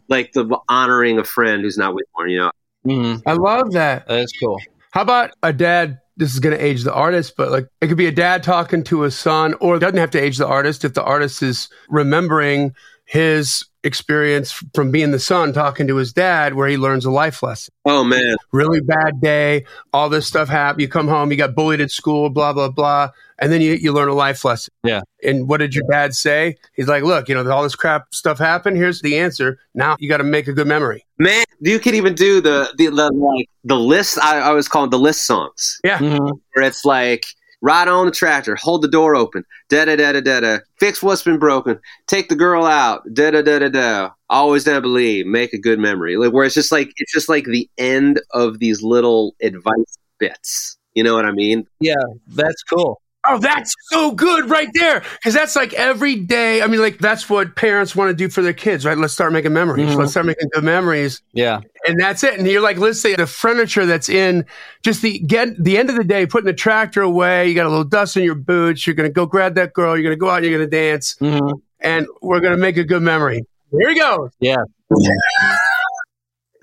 Like 0.08 0.32
the 0.32 0.58
honoring 0.68 1.18
a 1.18 1.24
friend 1.24 1.62
who's 1.62 1.78
not 1.78 1.94
with 1.94 2.04
you. 2.18 2.26
You 2.26 2.38
know? 2.38 2.50
hmm 2.84 3.14
I 3.26 3.32
love 3.32 3.72
that. 3.72 4.06
That's 4.06 4.32
cool. 4.38 4.60
How 4.90 5.00
about 5.02 5.30
a 5.42 5.52
dad? 5.52 6.00
This 6.18 6.34
is 6.34 6.40
going 6.40 6.56
to 6.56 6.62
age 6.62 6.82
the 6.82 6.92
artist, 6.92 7.34
but 7.36 7.50
like 7.50 7.68
it 7.80 7.86
could 7.86 7.96
be 7.96 8.06
a 8.06 8.12
dad 8.12 8.42
talking 8.42 8.82
to 8.84 9.04
a 9.04 9.10
son, 9.10 9.54
or 9.60 9.76
it 9.76 9.78
doesn't 9.78 9.98
have 9.98 10.10
to 10.10 10.20
age 10.20 10.36
the 10.36 10.46
artist 10.46 10.84
if 10.84 10.92
the 10.92 11.02
artist 11.02 11.42
is 11.42 11.68
remembering 11.88 12.74
his 13.04 13.64
experience 13.84 14.52
from 14.74 14.90
being 14.90 15.12
the 15.12 15.18
son 15.18 15.52
talking 15.52 15.86
to 15.86 15.96
his 15.96 16.12
dad, 16.12 16.54
where 16.54 16.68
he 16.68 16.76
learns 16.76 17.04
a 17.04 17.10
life 17.10 17.42
lesson. 17.42 17.72
Oh 17.86 18.04
man, 18.04 18.36
Really 18.52 18.80
bad 18.80 19.20
day, 19.22 19.64
all 19.92 20.10
this 20.10 20.26
stuff 20.26 20.48
happened. 20.48 20.82
You 20.82 20.88
come 20.88 21.08
home, 21.08 21.30
you 21.30 21.38
got 21.38 21.54
bullied 21.54 21.80
at 21.80 21.90
school, 21.90 22.28
blah 22.28 22.52
blah 22.52 22.70
blah, 22.70 23.10
and 23.38 23.52
then 23.52 23.60
you 23.60 23.74
you 23.74 23.92
learn 23.92 24.08
a 24.08 24.14
life 24.14 24.44
lesson. 24.44 24.72
Yeah. 24.84 25.02
And 25.22 25.48
what 25.48 25.58
did 25.58 25.74
your 25.74 25.84
dad 25.90 26.14
say? 26.14 26.56
He's 26.74 26.88
like, 26.88 27.02
"Look, 27.02 27.28
you 27.28 27.34
know, 27.34 27.48
all 27.50 27.62
this 27.62 27.76
crap 27.76 28.14
stuff 28.14 28.38
happened. 28.38 28.76
Here's 28.76 29.00
the 29.02 29.18
answer. 29.18 29.58
Now 29.74 29.96
you 29.98 30.08
got 30.08 30.18
to 30.18 30.24
make 30.24 30.48
a 30.48 30.52
good 30.52 30.66
memory." 30.66 31.04
man, 31.18 31.44
you 31.60 31.78
can 31.78 31.94
even 31.94 32.14
do 32.14 32.40
the 32.40 32.72
the, 32.78 32.88
the 32.90 33.10
like 33.12 33.48
the 33.64 33.76
list. 33.76 34.18
I, 34.18 34.38
I 34.38 34.48
always 34.48 34.68
call 34.68 34.82
them 34.82 34.90
the 34.90 34.98
list 34.98 35.26
songs. 35.26 35.80
Yeah. 35.84 35.98
hmm 35.98 36.30
where 36.54 36.66
it's 36.66 36.84
like 36.84 37.24
ride 37.60 37.88
on 37.88 38.06
the 38.06 38.12
tractor, 38.12 38.56
hold 38.56 38.82
the 38.82 38.88
door 38.88 39.16
open, 39.16 39.44
da 39.68 39.84
da 39.84 39.96
da 39.96 40.12
da 40.12 40.20
da 40.20 40.40
da, 40.40 40.58
fix 40.78 41.02
what's 41.02 41.22
been 41.22 41.38
broken, 41.38 41.78
take 42.06 42.28
the 42.28 42.36
girl 42.36 42.64
out, 42.64 43.02
da 43.12 43.30
da 43.30 43.42
da 43.42 43.58
da 43.58 43.68
da. 43.68 44.10
Always 44.30 44.66
never 44.66 44.80
believe, 44.80 45.26
make 45.26 45.52
a 45.52 45.58
good 45.58 45.78
memory. 45.78 46.16
Like 46.16 46.32
where 46.32 46.44
it's 46.44 46.54
just 46.54 46.72
like 46.72 46.92
it's 46.96 47.12
just 47.12 47.28
like 47.28 47.44
the 47.44 47.68
end 47.78 48.20
of 48.32 48.58
these 48.58 48.82
little 48.82 49.34
advice 49.42 49.98
bits. 50.18 50.76
You 50.94 51.04
know 51.04 51.14
what 51.14 51.26
I 51.26 51.32
mean? 51.32 51.66
Yeah. 51.80 51.94
That's 52.28 52.62
cool. 52.64 53.00
Oh, 53.30 53.38
that's 53.38 53.74
so 53.90 54.12
good 54.12 54.48
right 54.48 54.68
there. 54.74 55.00
Because 55.00 55.34
that's 55.34 55.54
like 55.54 55.74
every 55.74 56.16
day. 56.16 56.62
I 56.62 56.66
mean, 56.66 56.80
like, 56.80 56.98
that's 56.98 57.28
what 57.28 57.56
parents 57.56 57.94
want 57.94 58.08
to 58.10 58.14
do 58.14 58.30
for 58.30 58.40
their 58.40 58.54
kids, 58.54 58.86
right? 58.86 58.96
Let's 58.96 59.12
start 59.12 59.32
making 59.32 59.52
memories. 59.52 59.90
Mhm. 59.90 59.96
Let's 59.98 60.12
start 60.12 60.24
making 60.26 60.48
good 60.52 60.64
memories. 60.64 61.20
Yeah. 61.34 61.60
And 61.86 62.00
that's 62.00 62.24
it. 62.24 62.38
And 62.38 62.46
you're 62.46 62.62
like, 62.62 62.78
let's 62.78 63.00
say 63.00 63.16
the 63.16 63.26
furniture 63.26 63.84
that's 63.84 64.08
in 64.08 64.46
just 64.82 65.02
the 65.02 65.18
get 65.18 65.62
the 65.62 65.76
end 65.76 65.90
of 65.90 65.96
the 65.96 66.04
day, 66.04 66.26
putting 66.26 66.46
the 66.46 66.54
tractor 66.54 67.02
away. 67.02 67.48
You 67.48 67.54
got 67.54 67.66
a 67.66 67.68
little 67.68 67.84
dust 67.84 68.16
in 68.16 68.24
your 68.24 68.34
boots. 68.34 68.86
You're 68.86 68.94
going 68.94 69.08
to 69.08 69.12
go 69.12 69.26
grab 69.26 69.54
that 69.56 69.74
girl. 69.74 69.94
You're 69.96 70.04
going 70.04 70.16
to 70.16 70.20
go 70.20 70.30
out 70.30 70.36
and 70.36 70.46
you're 70.46 70.58
going 70.58 70.70
to 70.70 70.76
dance. 70.76 71.16
hmm 71.18 71.38
And 71.80 72.06
we're 72.22 72.40
going 72.40 72.54
to 72.54 72.60
make 72.60 72.76
a 72.78 72.84
good 72.84 73.02
memory. 73.02 73.44
Here 73.70 73.88
we 73.88 73.98
go. 73.98 74.30
Yeah. 74.40 74.62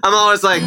I'm 0.03 0.13
always 0.13 0.43
like, 0.43 0.61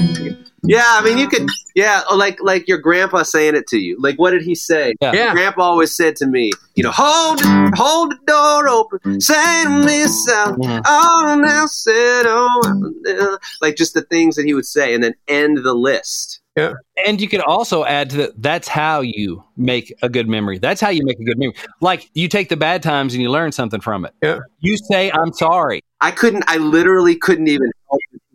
yeah. 0.63 0.85
I 0.87 1.05
mean, 1.05 1.19
you 1.19 1.29
could, 1.29 1.47
yeah. 1.75 2.03
Like 2.15 2.39
like 2.43 2.67
your 2.69 2.79
grandpa 2.79 3.23
saying 3.23 3.55
it 3.55 3.67
to 3.69 3.79
you. 3.79 3.97
Like 4.01 4.17
what 4.19 4.31
did 4.33 4.43
he 4.43 4.55
say? 4.55 4.95
Yeah. 5.01 5.13
Yeah. 5.13 5.33
Grandpa 5.33 5.63
always 5.63 5.95
said 5.95 6.17
to 6.17 6.27
me, 6.27 6.51
you 6.75 6.83
know, 6.83 6.91
hold 6.93 7.41
it, 7.41 7.75
hold 7.77 8.13
the 8.13 8.19
door 8.27 8.69
open, 8.69 9.21
say 9.21 9.65
to 9.65 9.71
me, 9.71 10.05
son, 10.05 10.55
Mhm. 10.57 10.83
oh, 10.87 11.41
now 11.45 11.67
said, 11.67 12.25
oh, 12.27 13.39
like 13.61 13.77
just 13.77 13.95
the 13.95 14.03
things 14.03 14.37
that 14.37 14.45
he 14.47 14.55
would 14.55 14.67
say, 14.67 14.95
and 14.95 15.03
then 15.03 15.15
end 15.27 15.59
the 15.59 15.75
list. 15.75 16.41
Yeah. 16.57 16.73
And 17.07 17.21
you 17.21 17.29
could 17.29 17.41
also 17.41 17.85
add 17.85 18.11
to 18.11 18.17
that, 18.17 18.43
that's 18.43 18.67
how 18.67 19.01
you 19.01 19.45
make 19.57 19.95
a 20.03 20.09
good 20.09 20.29
memory. 20.29 20.59
That's 20.59 20.81
how 20.81 20.89
you 20.89 21.05
make 21.05 21.21
a 21.21 21.25
good 21.25 21.39
memory. 21.39 21.55
Like 21.81 22.11
you 22.15 22.27
take 22.27 22.49
the 22.49 22.57
bad 22.57 22.83
times 22.83 23.15
and 23.15 23.23
you 23.23 23.31
learn 23.31 23.53
something 23.53 23.81
from 23.81 24.05
it. 24.05 24.13
Yeah. 24.23 24.41
You 24.59 24.77
say, 24.91 25.13
I'm 25.13 25.33
sorry. 25.33 25.83
I 26.01 26.11
couldn't, 26.11 26.43
I 26.49 26.57
literally 26.57 27.15
couldn't 27.15 27.47
even 27.47 27.67
help 27.67 27.75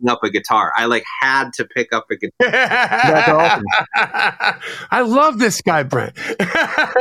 picking 0.04 0.10
up 0.10 0.22
a 0.22 0.30
guitar. 0.30 0.72
I 0.76 0.86
like 0.86 1.04
had 1.20 1.52
to 1.54 1.64
pick 1.64 1.92
up 1.92 2.06
a 2.10 2.16
guitar. 2.16 2.50
That's 2.50 3.28
awesome. 3.28 4.60
I 4.90 5.00
love 5.02 5.38
this 5.38 5.60
guy, 5.60 5.82
Brent. 5.82 6.16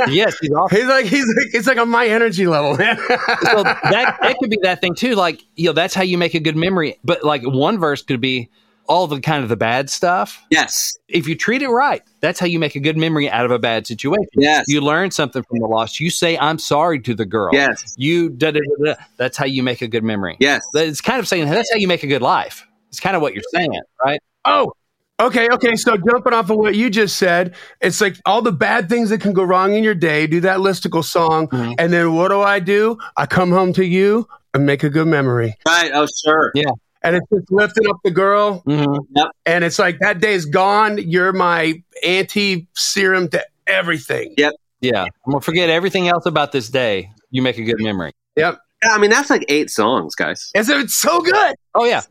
Yes, 0.10 0.38
he's 0.40 0.52
awesome. 0.52 0.78
He's 0.78 0.88
like 0.88 1.06
he's 1.06 1.26
like 1.26 1.54
it's 1.54 1.68
like 1.68 1.78
on 1.78 1.90
my 1.90 2.06
energy 2.08 2.48
level, 2.48 2.76
man. 2.78 2.98
so 2.98 3.64
that 3.64 4.18
that 4.22 4.36
could 4.40 4.50
be 4.50 4.58
that 4.64 4.82
thing 4.82 4.96
too. 4.96 5.16
Like, 5.16 5.42
you 5.56 5.68
know, 5.68 5.74
that's 5.74 5.94
how 5.94 6.04
you 6.04 6.18
make 6.18 6.34
a 6.34 6.40
good 6.40 6.56
memory. 6.56 7.00
But 7.04 7.24
like 7.24 7.42
one 7.44 7.80
verse 7.80 8.02
could 8.02 8.22
be 8.22 8.50
all 8.88 9.08
the 9.08 9.22
kind 9.22 9.44
of 9.44 9.50
the 9.50 9.56
bad 9.56 9.90
stuff. 9.90 10.44
Yes. 10.50 10.94
If 11.08 11.28
you 11.28 11.36
treat 11.36 11.62
it 11.62 11.70
right, 11.70 12.02
that's 12.20 12.40
how 12.40 12.46
you 12.46 12.60
make 12.60 12.76
a 12.76 12.80
good 12.80 12.98
memory 12.98 13.30
out 13.30 13.46
of 13.46 13.52
a 13.52 13.60
bad 13.60 13.88
situation. 13.88 14.28
Yes. 14.36 14.66
You 14.68 14.82
learn 14.82 15.12
something 15.12 15.42
from 15.44 15.60
the 15.60 15.68
loss. 15.68 16.00
You 16.00 16.10
say, 16.10 16.38
I'm 16.38 16.60
sorry 16.60 17.00
to 17.02 17.16
the 17.16 17.26
girl. 17.26 17.52
Yes. 17.54 17.96
You 17.98 18.30
da 18.30 18.52
da 18.52 18.60
da 18.60 18.94
da. 18.94 19.04
That's 19.18 19.38
how 19.38 19.46
you 19.46 19.64
make 19.64 19.82
a 19.82 19.88
good 19.88 20.04
memory. 20.04 20.36
Yes. 20.40 20.62
It's 20.74 21.02
kind 21.02 21.20
of 21.20 21.28
saying 21.28 21.50
that's 21.50 21.72
how 21.72 21.78
you 21.78 21.88
make 21.88 22.04
a 22.04 22.08
good 22.08 22.22
life. 22.22 22.68
It's 22.94 23.00
kind 23.00 23.16
of 23.16 23.24
what 23.24 23.34
you're 23.34 23.42
saying, 23.52 23.74
right? 24.06 24.20
oh, 24.46 24.72
okay, 25.20 25.48
okay. 25.52 25.76
So 25.76 25.98
jumping 25.98 26.32
off 26.34 26.52
of 26.52 26.58
what 26.58 26.76
you 26.76 26.92
just 26.92 27.18
said, 27.18 27.56
it's 27.82 28.00
like 28.00 28.18
all 28.24 28.44
the 28.44 28.52
bad 28.52 28.88
things 28.88 29.10
that 29.10 29.20
can 29.20 29.34
go 29.34 29.42
wrong 29.44 29.74
in 29.74 29.84
your 29.84 29.96
day. 29.96 30.28
Do 30.28 30.40
that 30.42 30.60
listicle 30.60 31.04
song, 31.04 31.48
Mhm. 31.48 31.74
and 31.80 31.92
then 31.92 32.14
what 32.14 32.28
do 32.28 32.40
I 32.42 32.60
do? 32.60 33.00
I 33.18 33.26
come 33.26 33.52
home 33.52 33.74
to 33.74 33.84
you 33.84 34.28
and 34.54 34.64
make 34.68 34.84
a 34.84 34.90
good 34.92 35.08
memory, 35.08 35.56
Right. 35.68 35.90
Oh, 35.94 36.06
sure. 36.24 36.52
Yeah 36.54 36.70
and 37.06 37.18
it's 37.18 37.28
just 37.34 37.52
lifting 37.52 37.90
up 37.90 37.98
the 38.06 38.12
girl, 38.12 38.62
Mm-hmm. 38.66 39.24
and 39.46 39.64
it's 39.66 39.78
like 39.80 39.98
that 40.00 40.22
day's 40.22 40.46
gone. 40.46 40.98
You're 41.00 41.34
my 41.34 41.84
anti 42.02 42.68
serum 42.76 43.28
to 43.30 43.44
everything. 43.68 44.34
Yep. 44.38 44.54
Yeah. 44.82 45.04
I'm 45.04 45.32
gonna 45.32 45.42
forget 45.42 45.70
everything 45.70 46.08
else 46.08 46.26
about 46.28 46.52
this 46.54 46.70
day. 46.70 47.10
You 47.32 47.42
make 47.42 47.58
a 47.58 47.64
good 47.64 47.82
memory. 47.82 48.12
Yep. 48.38 48.58
Yeah, 48.86 48.92
I 48.94 48.98
mean, 49.00 49.10
that's 49.10 49.30
like 49.30 49.44
eight 49.50 49.70
songs, 49.70 50.16
guys. 50.16 50.50
And 50.56 50.66
so 50.66 50.80
it's 50.80 50.96
so 50.96 51.20
good. 51.22 51.56
Oh 51.76 51.84
yeah. 51.86 52.04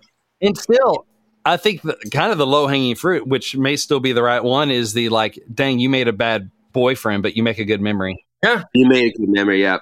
And 0.42 0.58
still, 0.58 1.06
I 1.44 1.56
think 1.56 1.82
the, 1.82 1.96
kind 2.12 2.32
of 2.32 2.38
the 2.38 2.46
low 2.46 2.66
hanging 2.66 2.94
fruit, 2.96 3.26
which 3.26 3.56
may 3.56 3.76
still 3.76 4.00
be 4.00 4.12
the 4.12 4.22
right 4.22 4.42
one, 4.42 4.70
is 4.70 4.92
the 4.92 5.08
like, 5.08 5.38
dang, 5.52 5.78
you 5.78 5.88
made 5.88 6.08
a 6.08 6.12
bad 6.12 6.50
boyfriend, 6.72 7.22
but 7.22 7.36
you 7.36 7.42
make 7.42 7.58
a 7.58 7.64
good 7.64 7.80
memory. 7.80 8.24
Yeah, 8.42 8.64
you 8.74 8.88
made 8.88 9.14
a 9.14 9.18
good 9.18 9.28
memory. 9.28 9.62
Yeah. 9.62 9.78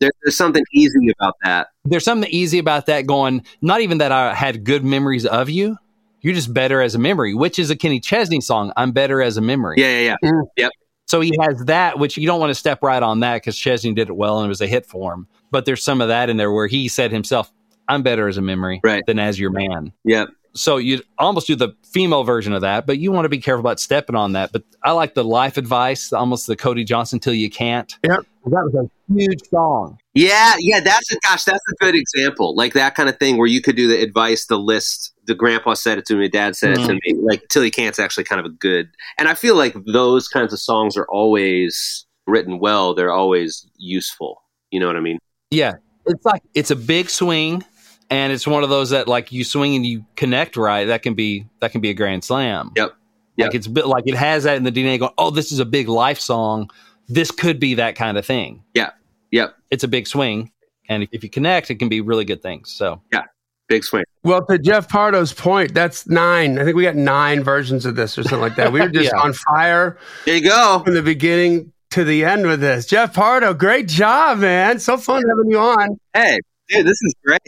There, 0.00 0.10
there's 0.22 0.36
something 0.36 0.64
easy 0.72 1.12
about 1.18 1.34
that. 1.44 1.68
There's 1.84 2.04
something 2.04 2.30
easy 2.30 2.58
about 2.58 2.86
that 2.86 3.06
going, 3.06 3.44
not 3.60 3.82
even 3.82 3.98
that 3.98 4.12
I 4.12 4.34
had 4.34 4.64
good 4.64 4.84
memories 4.84 5.26
of 5.26 5.50
you. 5.50 5.76
You're 6.22 6.34
just 6.34 6.52
better 6.52 6.80
as 6.82 6.94
a 6.94 6.98
memory, 6.98 7.34
which 7.34 7.58
is 7.58 7.70
a 7.70 7.76
Kenny 7.76 8.00
Chesney 8.00 8.40
song. 8.40 8.72
I'm 8.76 8.92
better 8.92 9.22
as 9.22 9.36
a 9.36 9.40
memory. 9.40 9.76
Yeah, 9.78 9.98
yeah, 9.98 10.00
yeah. 10.22 10.30
Mm-hmm. 10.30 10.46
Yep. 10.56 10.70
So 11.06 11.20
he 11.20 11.36
has 11.40 11.64
that, 11.64 11.98
which 11.98 12.16
you 12.16 12.26
don't 12.26 12.40
want 12.40 12.50
to 12.50 12.54
step 12.54 12.82
right 12.82 13.02
on 13.02 13.20
that 13.20 13.36
because 13.36 13.56
Chesney 13.56 13.92
did 13.94 14.08
it 14.08 14.16
well 14.16 14.38
and 14.38 14.46
it 14.46 14.48
was 14.48 14.60
a 14.60 14.66
hit 14.66 14.86
for 14.86 15.12
him. 15.12 15.26
But 15.50 15.64
there's 15.64 15.82
some 15.82 16.00
of 16.00 16.08
that 16.08 16.30
in 16.30 16.36
there 16.36 16.52
where 16.52 16.66
he 16.66 16.88
said 16.88 17.10
himself, 17.10 17.52
I'm 17.90 18.02
better 18.02 18.28
as 18.28 18.36
a 18.36 18.42
memory 18.42 18.80
Right. 18.84 19.02
than 19.06 19.18
as 19.18 19.38
your 19.38 19.50
man. 19.50 19.92
Yep. 20.04 20.28
So 20.52 20.76
you 20.76 21.02
almost 21.18 21.46
do 21.46 21.56
the 21.56 21.74
female 21.84 22.24
version 22.24 22.52
of 22.52 22.60
that, 22.62 22.86
but 22.86 22.98
you 22.98 23.12
want 23.12 23.24
to 23.24 23.28
be 23.28 23.38
careful 23.38 23.60
about 23.60 23.80
stepping 23.80 24.16
on 24.16 24.32
that. 24.32 24.52
But 24.52 24.62
I 24.82 24.92
like 24.92 25.14
the 25.14 25.24
life 25.24 25.56
advice, 25.56 26.12
almost 26.12 26.46
the 26.46 26.56
Cody 26.56 26.84
Johnson 26.84 27.18
till 27.18 27.34
you 27.34 27.50
can't. 27.50 27.92
Yep. 28.04 28.20
That 28.46 28.64
was 28.64 28.74
a 28.74 29.12
huge 29.12 29.40
song. 29.48 29.98
Yeah, 30.14 30.54
yeah, 30.58 30.80
that's 30.80 31.12
a 31.12 31.16
gosh, 31.20 31.44
that's 31.44 31.62
a 31.70 31.84
good 31.84 31.94
example. 31.94 32.54
Like 32.54 32.72
that 32.72 32.94
kind 32.94 33.08
of 33.08 33.18
thing 33.18 33.36
where 33.36 33.46
you 33.46 33.60
could 33.60 33.76
do 33.76 33.86
the 33.86 34.00
advice, 34.00 34.46
the 34.46 34.58
list. 34.58 35.12
The 35.26 35.34
grandpa 35.34 35.74
said 35.74 35.98
it 35.98 36.06
to 36.06 36.16
me, 36.16 36.28
dad 36.28 36.56
said 36.56 36.72
it 36.72 36.76
to 36.76 36.80
mm-hmm. 36.80 37.18
me. 37.18 37.22
Like 37.22 37.46
till 37.48 37.64
you 37.64 37.70
can't's 37.70 37.98
actually 37.98 38.24
kind 38.24 38.40
of 38.40 38.46
a 38.46 38.48
good. 38.48 38.88
And 39.18 39.28
I 39.28 39.34
feel 39.34 39.54
like 39.54 39.76
those 39.86 40.26
kinds 40.26 40.52
of 40.52 40.58
songs 40.58 40.96
are 40.96 41.06
always 41.06 42.06
written 42.26 42.58
well. 42.58 42.94
They're 42.94 43.12
always 43.12 43.66
useful. 43.76 44.42
You 44.70 44.80
know 44.80 44.86
what 44.86 44.96
I 44.96 45.00
mean? 45.00 45.18
Yeah. 45.50 45.74
It's 46.06 46.24
like 46.24 46.42
it's 46.54 46.70
a 46.70 46.76
big 46.76 47.10
swing 47.10 47.64
and 48.10 48.32
it's 48.32 48.46
one 48.46 48.62
of 48.64 48.70
those 48.70 48.90
that 48.90 49.08
like 49.08 49.32
you 49.32 49.44
swing 49.44 49.74
and 49.76 49.86
you 49.86 50.04
connect 50.16 50.56
right, 50.56 50.84
that 50.86 51.02
can 51.02 51.14
be 51.14 51.46
that 51.60 51.72
can 51.72 51.80
be 51.80 51.90
a 51.90 51.94
grand 51.94 52.24
slam. 52.24 52.72
Yep. 52.76 52.92
Yep. 53.36 53.46
Like 53.46 53.54
it's 53.54 53.66
a 53.66 53.70
bit 53.70 53.86
like 53.86 54.04
it 54.06 54.16
has 54.16 54.44
that 54.44 54.56
in 54.56 54.64
the 54.64 54.72
DNA 54.72 54.98
going, 54.98 55.12
oh, 55.16 55.30
this 55.30 55.52
is 55.52 55.58
a 55.60 55.64
big 55.64 55.88
life 55.88 56.20
song. 56.20 56.68
This 57.08 57.30
could 57.30 57.58
be 57.58 57.74
that 57.74 57.96
kind 57.96 58.18
of 58.18 58.26
thing. 58.26 58.62
Yeah. 58.74 58.90
Yep. 59.30 59.54
It's 59.70 59.84
a 59.84 59.88
big 59.88 60.06
swing. 60.06 60.50
And 60.88 61.04
if, 61.04 61.08
if 61.12 61.22
you 61.22 61.30
connect, 61.30 61.70
it 61.70 61.76
can 61.76 61.88
be 61.88 62.00
really 62.00 62.24
good 62.24 62.42
things. 62.42 62.70
So 62.72 63.00
yeah, 63.12 63.24
Big 63.68 63.84
swing. 63.84 64.02
Well, 64.24 64.44
to 64.46 64.58
Jeff 64.58 64.88
Pardo's 64.88 65.32
point, 65.32 65.72
that's 65.72 66.08
nine. 66.08 66.58
I 66.58 66.64
think 66.64 66.76
we 66.76 66.82
got 66.82 66.96
nine 66.96 67.42
versions 67.44 67.86
of 67.86 67.94
this 67.94 68.18
or 68.18 68.24
something 68.24 68.40
like 68.40 68.56
that. 68.56 68.72
We 68.72 68.80
were 68.80 68.88
just 68.92 69.12
Yeah. 69.14 69.20
on 69.20 69.32
fire 69.32 69.96
There 70.26 70.34
you 70.36 70.42
go. 70.48 70.82
from 70.84 70.94
the 70.94 71.02
beginning 71.02 71.72
to 71.90 72.02
the 72.04 72.24
end 72.24 72.46
with 72.46 72.60
this. 72.60 72.86
Jeff 72.86 73.14
Pardo, 73.14 73.54
great 73.54 73.86
job, 73.88 74.38
man. 74.38 74.80
So 74.80 74.96
fun 74.96 75.22
having 75.28 75.50
you 75.50 75.58
on. 75.58 75.98
Hey, 76.14 76.38
dude, 76.68 76.84
this 76.86 77.00
is 77.02 77.14
great. 77.24 77.40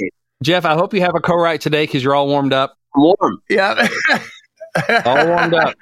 Jeff, 0.42 0.64
I 0.64 0.74
hope 0.74 0.92
you 0.92 1.00
have 1.00 1.14
a 1.14 1.20
co-write 1.20 1.60
today 1.60 1.84
because 1.84 2.02
you're 2.02 2.14
all 2.14 2.26
warmed 2.26 2.52
up. 2.52 2.76
I'm 2.94 3.02
warm. 3.02 3.42
Yeah. 3.48 3.88
All 5.04 5.26
warmed 5.26 5.52
up. 5.52 5.74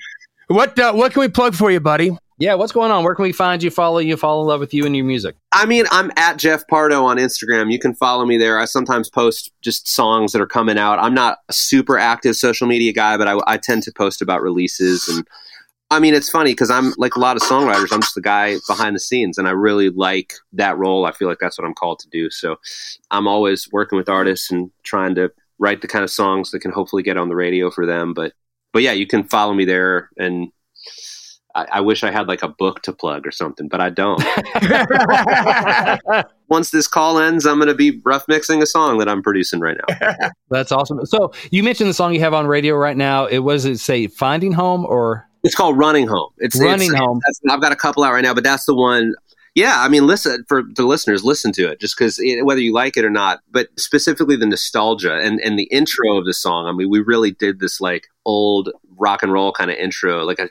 what 0.48 0.76
uh, 0.76 0.92
what 0.92 1.12
can 1.12 1.20
we 1.20 1.28
plug 1.28 1.54
for 1.54 1.70
you, 1.70 1.78
buddy? 1.78 2.10
Yeah, 2.38 2.54
what's 2.54 2.72
going 2.72 2.90
on? 2.90 3.04
Where 3.04 3.14
can 3.14 3.22
we 3.22 3.32
find 3.32 3.62
you, 3.62 3.70
follow 3.70 3.98
you, 3.98 4.16
fall 4.16 4.40
in 4.40 4.48
love 4.48 4.60
with 4.60 4.72
you 4.72 4.86
and 4.86 4.96
your 4.96 5.04
music? 5.04 5.36
I 5.52 5.66
mean, 5.66 5.84
I'm 5.90 6.10
at 6.16 6.38
Jeff 6.38 6.66
Pardo 6.68 7.04
on 7.04 7.18
Instagram. 7.18 7.70
You 7.70 7.78
can 7.78 7.94
follow 7.94 8.24
me 8.24 8.38
there. 8.38 8.58
I 8.58 8.64
sometimes 8.64 9.10
post 9.10 9.52
just 9.60 9.86
songs 9.86 10.32
that 10.32 10.40
are 10.40 10.46
coming 10.46 10.78
out. 10.78 10.98
I'm 10.98 11.12
not 11.12 11.38
a 11.50 11.52
super 11.52 11.98
active 11.98 12.34
social 12.36 12.66
media 12.66 12.94
guy, 12.94 13.18
but 13.18 13.28
I, 13.28 13.38
I 13.46 13.58
tend 13.58 13.82
to 13.84 13.92
post 13.92 14.22
about 14.22 14.40
releases. 14.40 15.06
And 15.06 15.28
I 15.92 15.98
mean, 15.98 16.14
it's 16.14 16.30
funny 16.30 16.52
because 16.52 16.70
I'm 16.70 16.94
like 16.98 17.16
a 17.16 17.18
lot 17.18 17.36
of 17.36 17.42
songwriters, 17.42 17.92
I'm 17.92 18.00
just 18.00 18.14
the 18.14 18.20
guy 18.20 18.56
behind 18.68 18.94
the 18.94 19.00
scenes, 19.00 19.38
and 19.38 19.48
I 19.48 19.50
really 19.50 19.90
like 19.90 20.34
that 20.52 20.78
role. 20.78 21.04
I 21.04 21.12
feel 21.12 21.28
like 21.28 21.38
that's 21.40 21.58
what 21.58 21.66
I'm 21.66 21.74
called 21.74 21.98
to 22.00 22.08
do. 22.08 22.30
So 22.30 22.56
I'm 23.10 23.26
always 23.26 23.68
working 23.72 23.98
with 23.98 24.08
artists 24.08 24.52
and 24.52 24.70
trying 24.84 25.16
to 25.16 25.32
write 25.58 25.82
the 25.82 25.88
kind 25.88 26.04
of 26.04 26.10
songs 26.10 26.52
that 26.52 26.60
can 26.60 26.70
hopefully 26.70 27.02
get 27.02 27.16
on 27.16 27.28
the 27.28 27.34
radio 27.34 27.70
for 27.70 27.86
them. 27.86 28.14
But 28.14 28.34
but 28.72 28.82
yeah, 28.82 28.92
you 28.92 29.06
can 29.06 29.24
follow 29.24 29.54
me 29.54 29.64
there 29.64 30.10
and. 30.16 30.48
I, 31.52 31.66
I 31.72 31.80
wish 31.80 32.04
I 32.04 32.12
had 32.12 32.28
like 32.28 32.44
a 32.44 32.48
book 32.48 32.82
to 32.82 32.92
plug 32.92 33.26
or 33.26 33.32
something, 33.32 33.66
but 33.66 33.80
I 33.80 33.90
don't. 33.90 34.22
once 36.48 36.70
this 36.70 36.86
call 36.86 37.18
ends, 37.18 37.44
I'm 37.44 37.58
going 37.58 37.66
to 37.66 37.74
be 37.74 38.00
rough 38.04 38.28
mixing 38.28 38.62
a 38.62 38.66
song 38.66 38.98
that 38.98 39.08
I'm 39.08 39.20
producing 39.20 39.58
right 39.58 39.76
now. 39.76 39.96
That's 40.48 40.70
awesome. 40.70 41.04
So 41.06 41.32
you 41.50 41.64
mentioned 41.64 41.90
the 41.90 41.94
song 41.94 42.14
you 42.14 42.20
have 42.20 42.34
on 42.34 42.46
radio 42.46 42.76
right 42.76 42.96
now. 42.96 43.26
It 43.26 43.40
was 43.40 43.64
it 43.64 43.78
say 43.78 44.06
Finding 44.06 44.52
Home 44.52 44.86
or 44.86 45.28
It's 45.42 45.54
called 45.54 45.78
Running 45.78 46.06
Home. 46.06 46.30
It's 46.38 46.60
Running 46.60 46.88
it's- 46.88 47.00
Home. 47.00 47.20
I've 47.48 47.60
got 47.60 47.72
a 47.72 47.76
couple 47.76 48.04
out 48.04 48.12
right 48.12 48.22
now, 48.22 48.34
but 48.34 48.44
that's 48.44 48.66
the 48.66 48.74
one. 48.74 49.14
Yeah, 49.56 49.82
I 49.82 49.88
mean, 49.88 50.06
listen 50.06 50.44
for 50.48 50.62
the 50.62 50.84
listeners, 50.84 51.24
listen 51.24 51.50
to 51.52 51.68
it 51.68 51.80
just 51.80 51.98
because 51.98 52.20
whether 52.42 52.60
you 52.60 52.72
like 52.72 52.96
it 52.96 53.04
or 53.04 53.10
not. 53.10 53.40
But 53.50 53.68
specifically 53.78 54.36
the 54.36 54.46
nostalgia 54.46 55.18
and 55.18 55.40
and 55.40 55.58
the 55.58 55.64
intro 55.64 56.16
of 56.16 56.24
the 56.24 56.34
song. 56.34 56.66
I 56.66 56.72
mean, 56.72 56.88
we 56.88 57.00
really 57.00 57.32
did 57.32 57.58
this 57.58 57.80
like 57.80 58.06
old 58.24 58.70
rock 59.00 59.22
and 59.22 59.32
roll 59.32 59.50
kind 59.50 59.70
of 59.70 59.76
intro, 59.78 60.24
like 60.24 60.38
a 60.38 60.48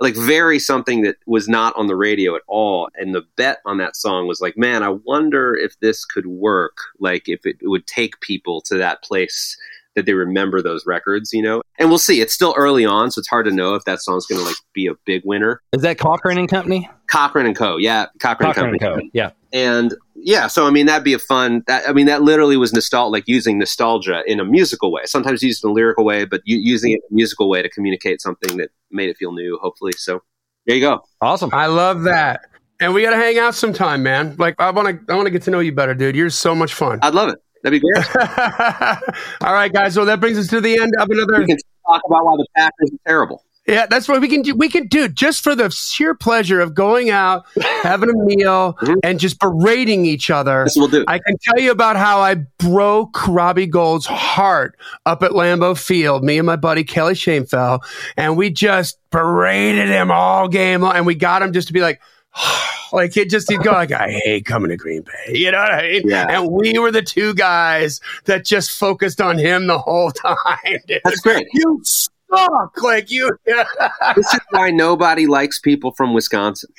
like 0.00 0.16
very 0.16 0.58
something 0.58 1.02
that 1.02 1.16
was 1.26 1.48
not 1.48 1.74
on 1.76 1.86
the 1.86 1.96
radio 1.96 2.34
at 2.34 2.42
all. 2.46 2.90
And 2.96 3.14
the 3.14 3.22
bet 3.36 3.58
on 3.64 3.78
that 3.78 3.96
song 3.96 4.26
was 4.26 4.40
like, 4.40 4.58
man, 4.58 4.82
I 4.82 4.90
wonder 4.90 5.54
if 5.56 5.78
this 5.80 6.04
could 6.04 6.26
work. 6.26 6.76
Like 6.98 7.28
if 7.28 7.46
it 7.46 7.56
would 7.62 7.86
take 7.86 8.20
people 8.20 8.60
to 8.62 8.76
that 8.76 9.02
place 9.02 9.56
that 9.98 10.06
they 10.06 10.14
remember 10.14 10.62
those 10.62 10.86
records, 10.86 11.32
you 11.32 11.42
know. 11.42 11.62
And 11.78 11.88
we'll 11.88 11.98
see. 11.98 12.20
It's 12.20 12.32
still 12.32 12.54
early 12.56 12.84
on, 12.84 13.10
so 13.10 13.18
it's 13.18 13.28
hard 13.28 13.46
to 13.46 13.52
know 13.52 13.74
if 13.74 13.84
that 13.84 14.00
song's 14.00 14.26
going 14.26 14.40
to 14.40 14.46
like 14.46 14.56
be 14.72 14.86
a 14.86 14.94
big 15.04 15.22
winner. 15.24 15.60
is 15.72 15.82
that 15.82 15.98
Cochren 15.98 16.38
and 16.38 16.48
Company? 16.48 16.88
Cochren 17.10 17.46
and 17.46 17.56
Co. 17.56 17.76
Yeah, 17.76 18.06
Cochren, 18.18 18.38
Cochren 18.38 18.64
and 18.64 18.70
and 18.70 18.80
Company. 18.80 19.04
Co. 19.04 19.10
Yeah. 19.12 19.30
And 19.52 19.94
yeah, 20.14 20.46
so 20.46 20.66
I 20.66 20.70
mean 20.70 20.86
that'd 20.86 21.04
be 21.04 21.14
a 21.14 21.18
fun. 21.18 21.62
That, 21.66 21.88
I 21.88 21.92
mean 21.92 22.06
that 22.06 22.22
literally 22.22 22.56
was 22.56 22.72
nostalgia, 22.72 23.10
like 23.10 23.24
using 23.26 23.58
nostalgia 23.58 24.22
in 24.26 24.40
a 24.40 24.44
musical 24.44 24.92
way. 24.92 25.02
Sometimes 25.06 25.42
used 25.42 25.64
in 25.64 25.70
a 25.70 25.72
lyrical 25.72 26.04
way, 26.04 26.24
but 26.24 26.42
u- 26.44 26.58
using 26.58 26.92
it 26.92 27.00
in 27.08 27.14
a 27.14 27.14
musical 27.14 27.48
way 27.48 27.62
to 27.62 27.68
communicate 27.68 28.20
something 28.20 28.58
that 28.58 28.70
made 28.90 29.08
it 29.08 29.16
feel 29.16 29.32
new. 29.32 29.58
Hopefully, 29.62 29.92
so 29.96 30.22
there 30.66 30.76
you 30.76 30.82
go. 30.82 31.00
Awesome. 31.20 31.50
I 31.52 31.66
love 31.66 32.02
that. 32.02 32.42
And 32.80 32.94
we 32.94 33.02
got 33.02 33.10
to 33.10 33.16
hang 33.16 33.38
out 33.38 33.54
sometime, 33.54 34.02
man. 34.02 34.36
Like 34.38 34.54
I 34.58 34.70
want 34.70 34.88
to 34.88 35.12
I 35.12 35.16
want 35.16 35.26
to 35.26 35.30
get 35.30 35.42
to 35.42 35.50
know 35.50 35.60
you 35.60 35.72
better, 35.72 35.94
dude. 35.94 36.14
You're 36.14 36.30
so 36.30 36.54
much 36.54 36.74
fun. 36.74 37.00
I'd 37.02 37.14
love 37.14 37.30
it. 37.30 37.38
That'd 37.62 37.80
be 37.80 37.88
great. 37.88 38.06
All 39.42 39.52
right, 39.52 39.72
guys. 39.72 39.96
Well, 39.96 40.06
that 40.06 40.20
brings 40.20 40.38
us 40.38 40.48
to 40.48 40.60
the 40.60 40.78
end 40.78 40.94
of 40.98 41.08
another 41.10 41.38
we 41.38 41.46
can 41.46 41.58
talk 41.86 42.02
about 42.06 42.24
why 42.24 42.36
the 42.36 42.46
Packers 42.56 42.90
are 42.92 42.98
terrible. 43.08 43.44
Yeah, 43.66 43.84
that's 43.84 44.08
what 44.08 44.18
we 44.22 44.28
can 44.28 44.40
do. 44.40 44.54
We 44.54 44.70
can 44.70 44.86
do 44.86 45.08
just 45.08 45.44
for 45.44 45.54
the 45.54 45.68
sheer 45.68 46.14
pleasure 46.14 46.58
of 46.60 46.72
going 46.74 47.10
out, 47.10 47.44
having 47.82 48.08
a 48.08 48.14
meal, 48.14 48.74
Mhm. 48.80 48.96
and 49.02 49.20
just 49.20 49.38
berating 49.38 50.06
each 50.06 50.30
other. 50.30 50.64
This 50.64 50.76
will 50.76 50.88
do. 50.88 51.04
I 51.06 51.18
can 51.18 51.36
tell 51.42 51.62
you 51.62 51.70
about 51.70 51.96
how 51.96 52.20
I 52.20 52.36
broke 52.58 53.28
Robbie 53.28 53.66
Gold's 53.66 54.06
heart 54.06 54.78
up 55.04 55.22
at 55.22 55.32
Lambeau 55.32 55.76
Field, 55.78 56.24
me 56.24 56.38
and 56.38 56.46
my 56.46 56.56
buddy 56.56 56.82
Kelly 56.82 57.12
Shamefell, 57.12 57.80
and 58.16 58.38
we 58.38 58.48
just 58.48 58.96
berated 59.10 59.88
him 59.88 60.10
all 60.10 60.48
game 60.48 60.80
long, 60.80 60.96
and 60.96 61.04
we 61.04 61.14
got 61.14 61.42
him 61.42 61.52
just 61.52 61.66
to 61.66 61.74
be 61.74 61.82
like, 61.82 62.00
like 62.92 63.16
it 63.16 63.30
just 63.30 63.50
he'd 63.50 63.62
go 63.62 63.72
like, 63.72 63.92
I 63.92 64.10
hate 64.24 64.44
coming 64.46 64.70
to 64.70 64.76
Green 64.76 65.02
Bay, 65.02 65.38
you 65.38 65.50
know 65.50 65.58
what 65.58 65.72
I 65.72 65.82
mean? 65.88 66.02
Yeah. 66.04 66.26
And 66.28 66.50
we 66.50 66.78
were 66.78 66.90
the 66.90 67.02
two 67.02 67.34
guys 67.34 68.00
that 68.24 68.44
just 68.44 68.70
focused 68.70 69.20
on 69.20 69.38
him 69.38 69.66
the 69.66 69.78
whole 69.78 70.10
time. 70.12 70.78
dude. 70.86 71.00
That's 71.04 71.20
great. 71.20 71.46
You 71.52 71.80
suck, 71.84 72.82
like 72.82 73.10
you. 73.10 73.30
this 74.16 74.34
is 74.34 74.40
why 74.50 74.70
nobody 74.70 75.26
likes 75.26 75.58
people 75.58 75.92
from 75.92 76.14
Wisconsin. 76.14 76.70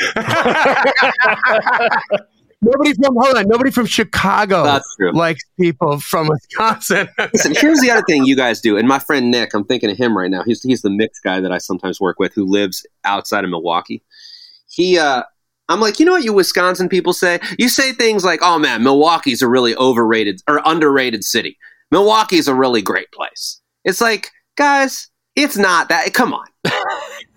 nobody 2.62 2.94
from 2.94 3.16
hold 3.16 3.36
on, 3.36 3.48
nobody 3.48 3.72
from 3.72 3.86
Chicago 3.86 4.80
likes 5.14 5.42
people 5.60 6.00
from 6.00 6.28
Wisconsin. 6.28 7.08
Listen, 7.34 7.56
here's 7.56 7.80
the 7.80 7.92
other 7.92 8.04
thing 8.08 8.26
you 8.26 8.36
guys 8.36 8.62
do, 8.62 8.78
and 8.78 8.88
my 8.88 9.00
friend 9.00 9.32
Nick, 9.32 9.54
I'm 9.54 9.66
thinking 9.66 9.90
of 9.90 9.98
him 9.98 10.18
right 10.18 10.30
now. 10.30 10.44
He's 10.44 10.62
he's 10.64 10.82
the 10.82 10.90
mix 10.90 11.20
guy 11.20 11.40
that 11.40 11.52
I 11.52 11.58
sometimes 11.58 12.00
work 12.00 12.20
with, 12.20 12.34
who 12.34 12.46
lives 12.46 12.86
outside 13.04 13.44
of 13.44 13.50
Milwaukee. 13.50 14.04
He, 14.68 15.00
uh, 15.00 15.24
I'm 15.70 15.80
like, 15.80 16.00
you 16.00 16.06
know 16.06 16.14
what 16.14 16.24
you 16.24 16.34
Wisconsin 16.34 16.90
people 16.90 17.14
say? 17.14 17.40
You 17.58 17.70
say 17.70 17.94
things 17.94 18.26
like, 18.26 18.40
"Oh 18.42 18.60
man, 18.60 18.84
Milwaukee's 18.84 19.42
a 19.42 19.48
really 19.48 19.76
overrated 19.76 20.42
or 20.48 20.62
underrated 20.66 21.24
city. 21.24 21.58
Milwaukee's 21.92 22.48
a 22.48 22.56
really 22.56 22.82
great 22.82 23.12
place." 23.12 23.62
It's 23.86 24.02
like, 24.02 24.32
guys, 24.58 25.08
it's 25.36 25.58
not 25.58 25.90
that. 25.90 26.14
Come 26.14 26.34
on, 26.34 26.46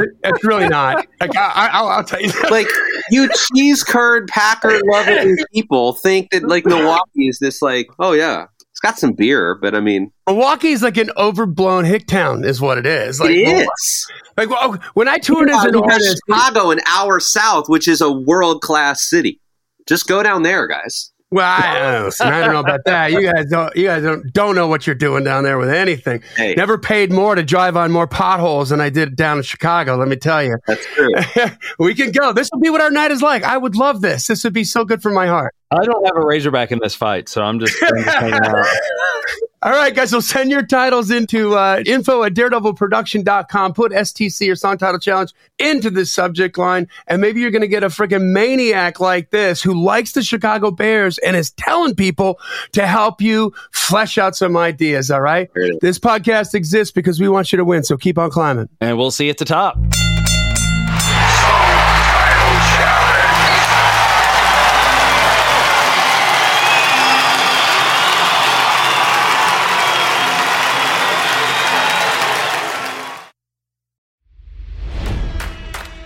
it's 0.00 0.44
really 0.44 0.68
not. 0.68 1.06
Like 1.20 1.36
I, 1.36 1.52
I, 1.54 1.66
I'll, 1.72 1.88
I'll 1.88 2.04
tell 2.04 2.20
you. 2.20 2.32
like 2.50 2.66
you 3.10 3.28
cheese 3.54 3.84
curd 3.84 4.28
Packer 4.28 4.80
loving 4.84 5.36
people 5.52 5.92
think 5.94 6.30
that 6.30 6.44
like 6.44 6.64
Milwaukee 6.64 7.28
is 7.28 7.38
this 7.38 7.62
like, 7.62 7.88
oh 7.98 8.12
yeah, 8.12 8.46
got 8.82 8.98
some 8.98 9.12
beer, 9.12 9.54
but 9.54 9.74
I 9.74 9.80
mean, 9.80 10.12
Milwaukee's 10.26 10.82
like 10.82 10.96
an 10.96 11.10
overblown 11.16 11.84
hick 11.84 12.06
town, 12.06 12.44
is 12.44 12.60
what 12.60 12.78
it 12.78 12.86
is. 12.86 13.20
Like, 13.20 13.30
it 13.30 13.66
is. 13.66 14.10
Like 14.36 14.50
well, 14.50 14.78
when 14.94 15.08
I 15.08 15.18
toured 15.18 15.50
as 15.50 15.64
an 15.64 15.76
artist, 15.76 16.20
Chicago, 16.28 16.70
an 16.70 16.80
hour 16.86 17.20
south, 17.20 17.68
which 17.68 17.86
is 17.88 18.00
a 18.00 18.10
world 18.10 18.62
class 18.62 19.08
city. 19.08 19.40
Just 19.88 20.06
go 20.06 20.22
down 20.22 20.42
there, 20.42 20.66
guys. 20.68 21.12
well, 21.30 21.44
I, 21.44 21.78
don't 21.78 21.92
know, 21.92 22.04
listen, 22.04 22.26
I 22.28 22.40
don't 22.40 22.52
know 22.52 22.60
about 22.60 22.80
that. 22.84 23.10
You 23.10 23.22
guys 23.32 23.46
don't. 23.50 23.74
You 23.74 23.86
guys 23.86 24.02
don't 24.02 24.32
don't 24.32 24.54
know 24.54 24.68
what 24.68 24.86
you're 24.86 24.94
doing 24.94 25.24
down 25.24 25.44
there 25.44 25.58
with 25.58 25.70
anything. 25.70 26.22
Hey, 26.36 26.54
Never 26.54 26.78
paid 26.78 27.10
more 27.10 27.34
to 27.34 27.42
drive 27.42 27.76
on 27.76 27.90
more 27.90 28.06
potholes 28.06 28.68
than 28.68 28.80
I 28.80 28.90
did 28.90 29.16
down 29.16 29.38
in 29.38 29.42
Chicago. 29.42 29.96
Let 29.96 30.08
me 30.08 30.16
tell 30.16 30.42
you. 30.42 30.56
that's 30.66 30.86
true. 30.94 31.12
we 31.78 31.94
can 31.94 32.12
go. 32.12 32.32
This 32.32 32.48
will 32.52 32.60
be 32.60 32.70
what 32.70 32.80
our 32.80 32.90
night 32.90 33.10
is 33.10 33.22
like. 33.22 33.42
I 33.44 33.56
would 33.56 33.76
love 33.76 34.02
this. 34.02 34.26
This 34.26 34.44
would 34.44 34.52
be 34.52 34.64
so 34.64 34.84
good 34.84 35.02
for 35.02 35.10
my 35.10 35.26
heart. 35.26 35.54
I 35.72 35.84
don't 35.84 36.04
have 36.04 36.16
a 36.16 36.24
Razorback 36.24 36.70
in 36.70 36.80
this 36.82 36.94
fight, 36.94 37.28
so 37.28 37.42
I'm 37.42 37.58
just, 37.58 37.74
I'm 37.82 38.04
just 38.04 38.16
out. 38.18 38.66
All 39.64 39.70
right, 39.70 39.94
guys. 39.94 40.10
So 40.10 40.18
send 40.18 40.50
your 40.50 40.66
titles 40.66 41.12
into 41.12 41.54
uh, 41.54 41.84
info 41.86 42.24
at 42.24 42.34
daredevilproduction.com. 42.34 43.74
Put 43.74 43.92
STC 43.92 44.50
or 44.50 44.56
song 44.56 44.76
title 44.76 44.98
challenge 44.98 45.32
into 45.56 45.88
the 45.88 46.04
subject 46.04 46.58
line. 46.58 46.88
And 47.06 47.20
maybe 47.20 47.40
you're 47.40 47.52
going 47.52 47.62
to 47.62 47.68
get 47.68 47.84
a 47.84 47.86
freaking 47.86 48.32
maniac 48.32 48.98
like 48.98 49.30
this 49.30 49.62
who 49.62 49.80
likes 49.80 50.12
the 50.12 50.22
Chicago 50.24 50.72
Bears 50.72 51.18
and 51.18 51.36
is 51.36 51.50
telling 51.52 51.94
people 51.94 52.40
to 52.72 52.88
help 52.88 53.22
you 53.22 53.54
flesh 53.70 54.18
out 54.18 54.34
some 54.34 54.56
ideas. 54.56 55.12
All 55.12 55.20
right. 55.20 55.48
This 55.80 56.00
podcast 56.00 56.54
exists 56.54 56.92
because 56.92 57.20
we 57.20 57.28
want 57.28 57.52
you 57.52 57.58
to 57.58 57.64
win. 57.64 57.84
So 57.84 57.96
keep 57.96 58.18
on 58.18 58.30
climbing. 58.30 58.68
And 58.80 58.98
we'll 58.98 59.12
see 59.12 59.26
you 59.26 59.30
at 59.30 59.38
the 59.38 59.44
top. 59.44 59.78